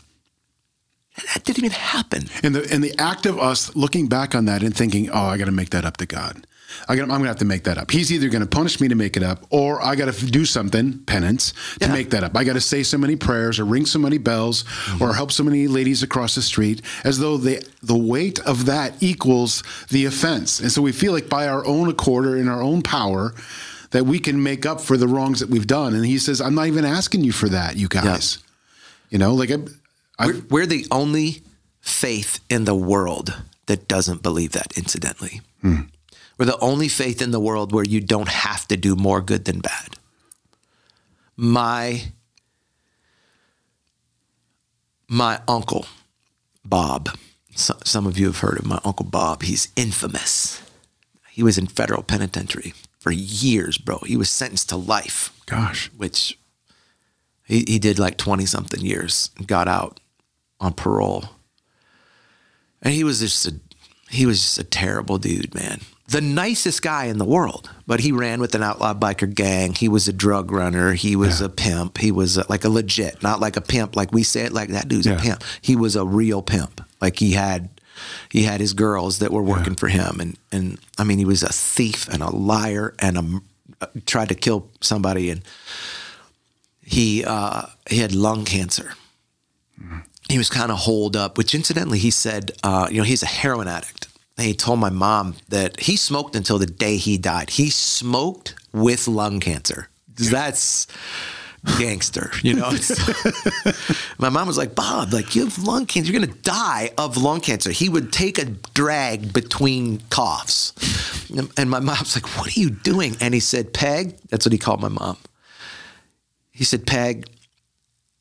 [1.34, 2.28] That didn't even happen.
[2.44, 5.36] And the and the act of us looking back on that and thinking, oh, I
[5.36, 6.46] got to make that up to God.
[6.88, 7.90] I I'm going to have to make that up.
[7.90, 10.44] He's either going to punish me to make it up, or I got to do
[10.44, 11.92] something, penance, to Yeah.
[11.92, 12.36] make that up.
[12.36, 15.02] I got to say so many prayers, or ring so many bells, mm-hmm.
[15.02, 18.94] or help so many ladies across the street, as though the the weight of that
[19.02, 20.60] equals the offense.
[20.60, 23.34] And so we feel like by our own accord or in our own power,
[23.90, 25.94] that we can make up for the wrongs that we've done.
[25.94, 28.38] And He says, I'm not even asking you for that, you guys.
[29.10, 29.56] You know, like I,
[30.18, 31.42] I We're, we're the only
[31.80, 33.34] faith in the world
[33.66, 35.40] that doesn't believe that, incidentally.
[35.62, 35.82] Hmm.
[36.39, 39.45] We're the only faith in the world where you don't have to do more good
[39.45, 39.97] than bad.
[41.36, 42.12] My
[45.09, 45.86] my uncle
[46.64, 47.09] Bob,
[47.55, 49.43] so, some of you have heard of my uncle Bob.
[49.43, 50.62] He's infamous.
[51.30, 53.99] He was in federal penitentiary for years, bro.
[53.99, 56.39] He was sentenced to life gosh, which
[57.45, 59.99] he, he did like 20 something years and got out
[60.61, 61.24] on parole.
[62.82, 63.55] And he was just a
[64.11, 65.80] he was just a terrible dude, man.
[66.09, 69.74] The nicest guy in the world, but he ran with an outlaw biker gang.
[69.74, 70.94] He was a drug runner.
[70.94, 71.98] He was a pimp.
[71.98, 74.52] He was a, like a legit, not like a pimp like we say it.
[74.52, 75.16] Like that dude's Yeah.
[75.16, 75.44] a pimp.
[75.61, 76.80] He was a real pimp.
[77.02, 77.68] Like he had
[78.30, 81.42] he had his girls that were working for him, and and I mean he was
[81.42, 83.40] a thief and a liar and a
[83.82, 85.42] uh, tried to kill somebody and
[86.84, 88.92] he uh, he had lung cancer.
[90.30, 93.26] He was kind of holed up, which incidentally he said, uh, you know, he's a
[93.26, 93.97] heroin addict.
[94.39, 97.51] And he told my mom that he smoked until the day he died.
[97.51, 99.89] He smoked with lung cancer.
[100.14, 100.86] That's
[101.76, 102.70] gangster, you know.
[104.18, 106.12] My mom was like, Bob, like you have lung cancer.
[106.12, 107.70] You're gonna die of lung cancer.
[107.72, 110.72] He would take a drag between coughs.
[111.36, 113.16] And- And my mom's like, What are you doing?
[113.20, 115.16] And he said, Peg, that's what he called my mom.
[116.53, 117.26] He said, Peg,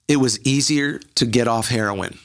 [0.08, 2.18] it was easier to get off heroin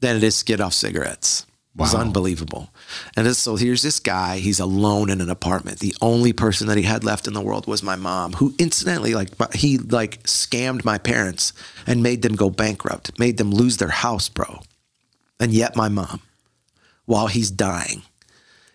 [0.00, 1.46] than it is to get off cigarettes.
[1.74, 2.70] It was unbelievable.
[3.16, 4.38] And this, so here's this guy.
[4.38, 5.78] He's alone in an apartment.
[5.78, 9.14] The only person that he had left in the world was my mom, who incidentally,
[9.14, 11.52] like, he like scammed my parents
[11.86, 14.60] and made them go bankrupt, made them lose their house, bro.
[15.40, 16.20] And yet my mom,
[17.04, 18.02] while he's dying,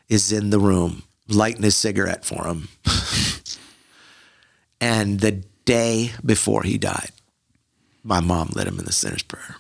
[0.08, 2.68] is in the room lighting his cigarette for him.
[4.82, 7.12] and the day before he died,
[8.04, 9.58] my mom led him in the sinner's prayer.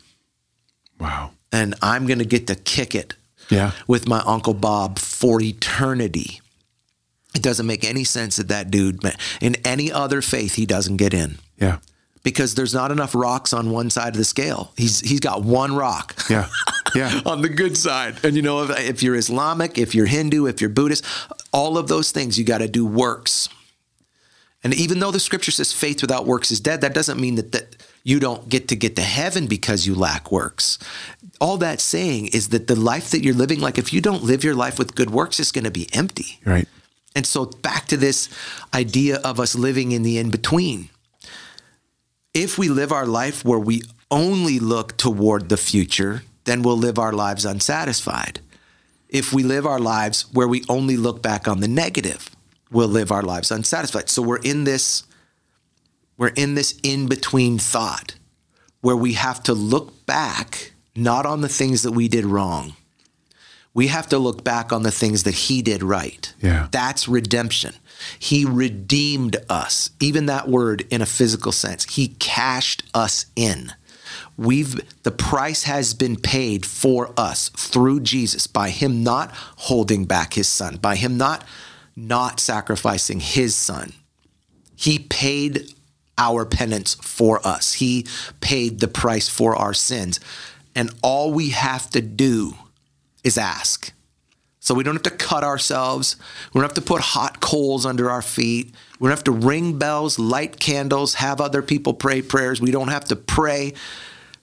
[0.99, 3.13] wow, And I'm going to get to kick it
[3.49, 6.41] yeah, with my Uncle Bob for eternity.
[7.35, 9.03] It doesn't make any sense that that dude,
[9.39, 11.77] in any other faith, he doesn't get in yeah,
[12.23, 14.73] because there's not enough rocks on one side of the scale.
[14.77, 16.15] He's he's got one rock.
[16.29, 16.47] yeah,
[16.95, 17.21] yeah.
[17.25, 18.23] on the good side.
[18.23, 21.05] And you know, if, if you're Islamic, if you're Hindu, if you're Buddhist,
[21.51, 23.49] all of those things, you got to do works.
[24.63, 27.53] And even though the scripture says faith without works is dead, that doesn't mean that,
[27.53, 30.79] that you don't get to get to heaven because you lack works.
[31.39, 34.43] All that's saying is that the life that you're living, like if you don't live
[34.43, 36.39] your life with good works, it's going to be empty.
[36.45, 36.67] Right.
[37.15, 38.29] And so back to this
[38.73, 40.89] idea of us living in the in between.
[42.33, 43.81] If we live our life where we
[44.11, 48.41] only look toward the future, then we'll live our lives unsatisfied.
[49.07, 52.29] If we live our lives where we only look back on the negative,
[52.71, 54.09] we'll live our lives unsatisfied.
[54.09, 55.03] So we're in this
[56.17, 58.15] we're in this in between thought
[58.81, 62.73] where we have to look back not on the things that we did wrong.
[63.73, 66.33] We have to look back on the things that he did right.
[66.41, 66.67] Yeah.
[66.71, 67.75] That's redemption.
[68.17, 69.91] He redeemed us.
[69.99, 71.85] Even that word in a physical sense.
[71.85, 73.73] He cashed us in.
[74.37, 80.33] We've the price has been paid for us through Jesus by him not holding back
[80.33, 81.43] his son, by him not
[81.95, 83.93] not sacrificing his son.
[84.75, 85.73] He paid
[86.17, 87.73] our penance for us.
[87.75, 88.05] He
[88.41, 90.19] paid the price for our sins.
[90.75, 92.53] And all we have to do
[93.23, 93.93] is ask.
[94.59, 96.15] So we don't have to cut ourselves.
[96.53, 98.73] We don't have to put hot coals under our feet.
[98.99, 102.61] We don't have to ring bells, light candles, have other people pray prayers.
[102.61, 103.73] We don't have to pray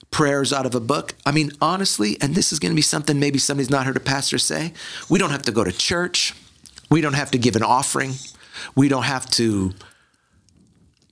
[0.09, 1.13] prayers out of a book.
[1.25, 4.01] I mean, honestly, and this is going to be something maybe somebody's not heard a
[4.01, 4.73] pastor say,
[5.09, 6.33] we don't have to go to church.
[6.89, 8.13] We don't have to give an offering.
[8.75, 9.73] We don't have to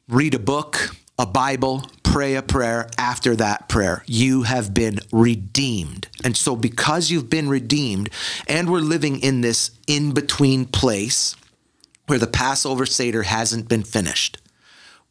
[0.08, 1.86] read a book, a Bible,
[2.16, 4.02] pray a prayer after that prayer.
[4.08, 6.08] You have been redeemed.
[6.24, 8.10] And so, because you've been redeemed,
[8.48, 11.36] and we're living in this in between place
[12.08, 14.38] where the Passover Seder hasn't been finished,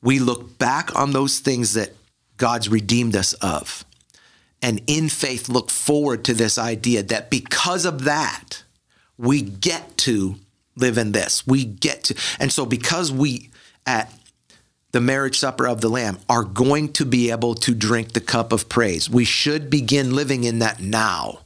[0.01, 1.91] we look back on those things that
[2.39, 3.85] God's redeemed us of.
[4.63, 8.63] And in faith, look forward to this idea that because of that,
[9.19, 10.37] we get to
[10.75, 11.47] live in this.
[11.47, 13.51] We get to, and so because we
[13.87, 14.11] at
[14.95, 18.53] the marriage supper of the Lamb are going to be able to drink the cup
[18.53, 21.41] of praise, we should begin living in that now.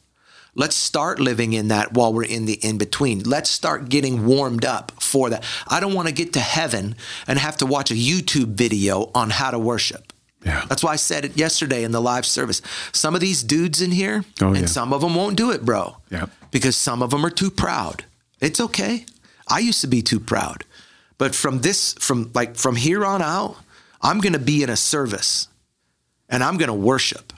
[0.55, 3.21] Let's start living in that while we're in the in between.
[3.23, 5.45] Let's start getting warmed up for that.
[5.67, 6.95] I don't want to get to heaven
[7.27, 10.13] and have to watch a YouTube video on how to worship.
[10.45, 10.67] Yeah.
[10.69, 12.61] That's why I said it yesterday in the live service.
[12.93, 14.67] Some of these dudes in here, Oh, and yeah.
[14.67, 15.97] some of them won't do it, bro.
[16.11, 16.29] Yep.
[16.51, 18.05] Because some of them are too proud.
[18.41, 19.07] It's okay.
[19.49, 20.65] I used to be too proud.
[21.19, 23.57] But from this, from like from here on out,
[24.01, 25.49] I'm going to be in a service
[26.29, 27.33] and I'm going to worship.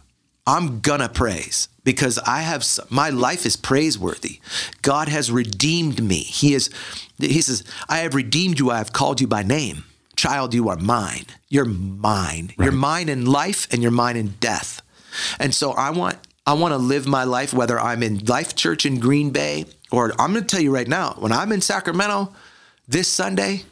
[0.47, 4.41] I'm going to praise because I have my life is praiseworthy.
[4.83, 6.19] God has redeemed me.
[6.19, 6.71] He is
[7.19, 8.71] he says, "I have redeemed you.
[8.71, 9.85] I have called you by name.
[10.17, 11.27] Child, you are mine.
[11.49, 12.53] You're mine.
[12.59, 14.83] You're mine in life and you're mine in death."
[15.39, 18.85] And so I want I want to live my life whether I'm in Life Church
[18.85, 22.33] in Green Bay or I'm going to tell you right now, when I'm in Sacramento
[22.89, 23.65] this Sunday,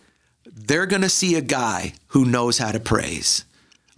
[0.66, 3.44] they're going to see a guy who knows how to praise.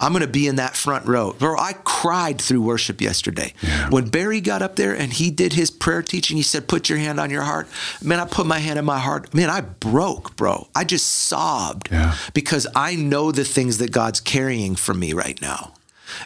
[0.02, 1.34] I'm going to be in that front row.
[1.38, 3.52] Bro, I cried through worship yesterday.
[3.90, 6.96] When Barry got up there and he did his prayer teaching, he said, Put your
[6.98, 7.68] hand on your heart.
[8.02, 9.34] Man, I put my hand on my heart.
[9.34, 10.68] Man, I broke, bro.
[10.74, 12.16] I just sobbed Yeah.
[12.32, 15.74] because I know the things that God's carrying for me right now.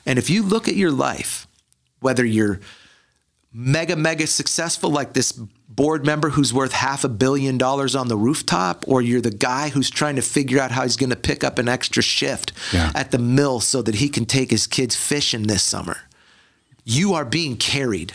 [0.06, 1.48] And if you look at your life,
[1.98, 2.60] whether you're
[3.54, 8.16] mega, mega successful, like this board member who's worth half a billion dollars on the
[8.16, 11.42] rooftop, or you're the guy who's trying to figure out how he's going to pick
[11.44, 12.92] up an extra shift Yeah.
[12.94, 15.98] at the mill so that he can take his kids fishing this summer.
[16.84, 18.12] You are being carried.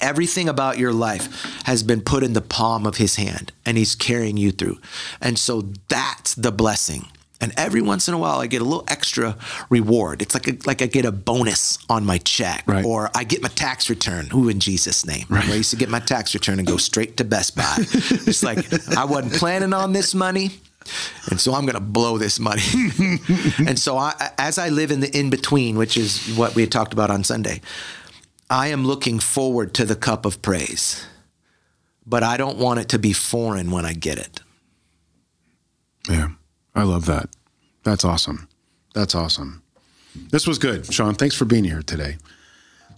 [0.00, 3.94] Everything about your life has been put in the palm of his hand and he's
[3.94, 4.78] carrying you through.
[5.20, 7.08] And so that's the blessing.
[7.42, 9.36] And every once in a while, I get a little extra
[9.68, 10.22] reward.
[10.22, 12.84] It's like a, like I get a bonus on my check, Right.
[12.84, 14.26] or I get my tax return.
[14.30, 15.26] Who in Jesus' name?
[15.28, 15.48] Right.
[15.48, 17.74] I used to get my tax return and go straight to Best Buy.
[17.78, 20.52] it's like I wasn't planning on this money,
[21.30, 22.62] and so I'm going to blow this money.
[23.66, 26.70] and so I, as I live in the in between, which is what we had
[26.70, 27.60] talked about on Sunday,
[28.48, 31.04] I am looking forward to the cup of praise,
[32.06, 34.40] but I don't want it to be foreign when I get it.
[36.08, 36.28] Yeah.
[36.74, 37.28] I love that.
[37.82, 38.48] That's awesome.
[38.94, 39.62] That's awesome.
[40.30, 41.14] This was good, Sean.
[41.14, 42.16] Thanks for being here today.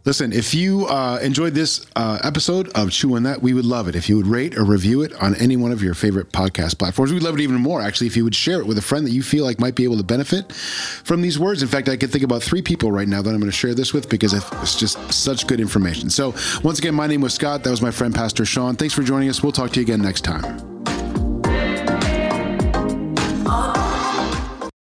[0.05, 3.89] Listen, if you uh, enjoyed this uh, episode of Chew on That, we would love
[3.89, 6.79] it if you would rate or review it on any one of your favorite podcast
[6.79, 7.11] platforms.
[7.11, 9.13] We'd love it even more, actually, if you would share it with a friend that
[9.13, 11.63] you feel like might be able to benefit from these words.
[11.63, 13.75] In fact, I can think about three people right now that I'm going to share
[13.75, 16.11] this with because it's just such good information.
[16.11, 17.65] So, once again, my name was Scott.
[17.65, 18.77] That was my friend, Pastor Sean.
[18.77, 19.43] Thanks for joining us.
[19.43, 20.74] We'll talk to you again next time.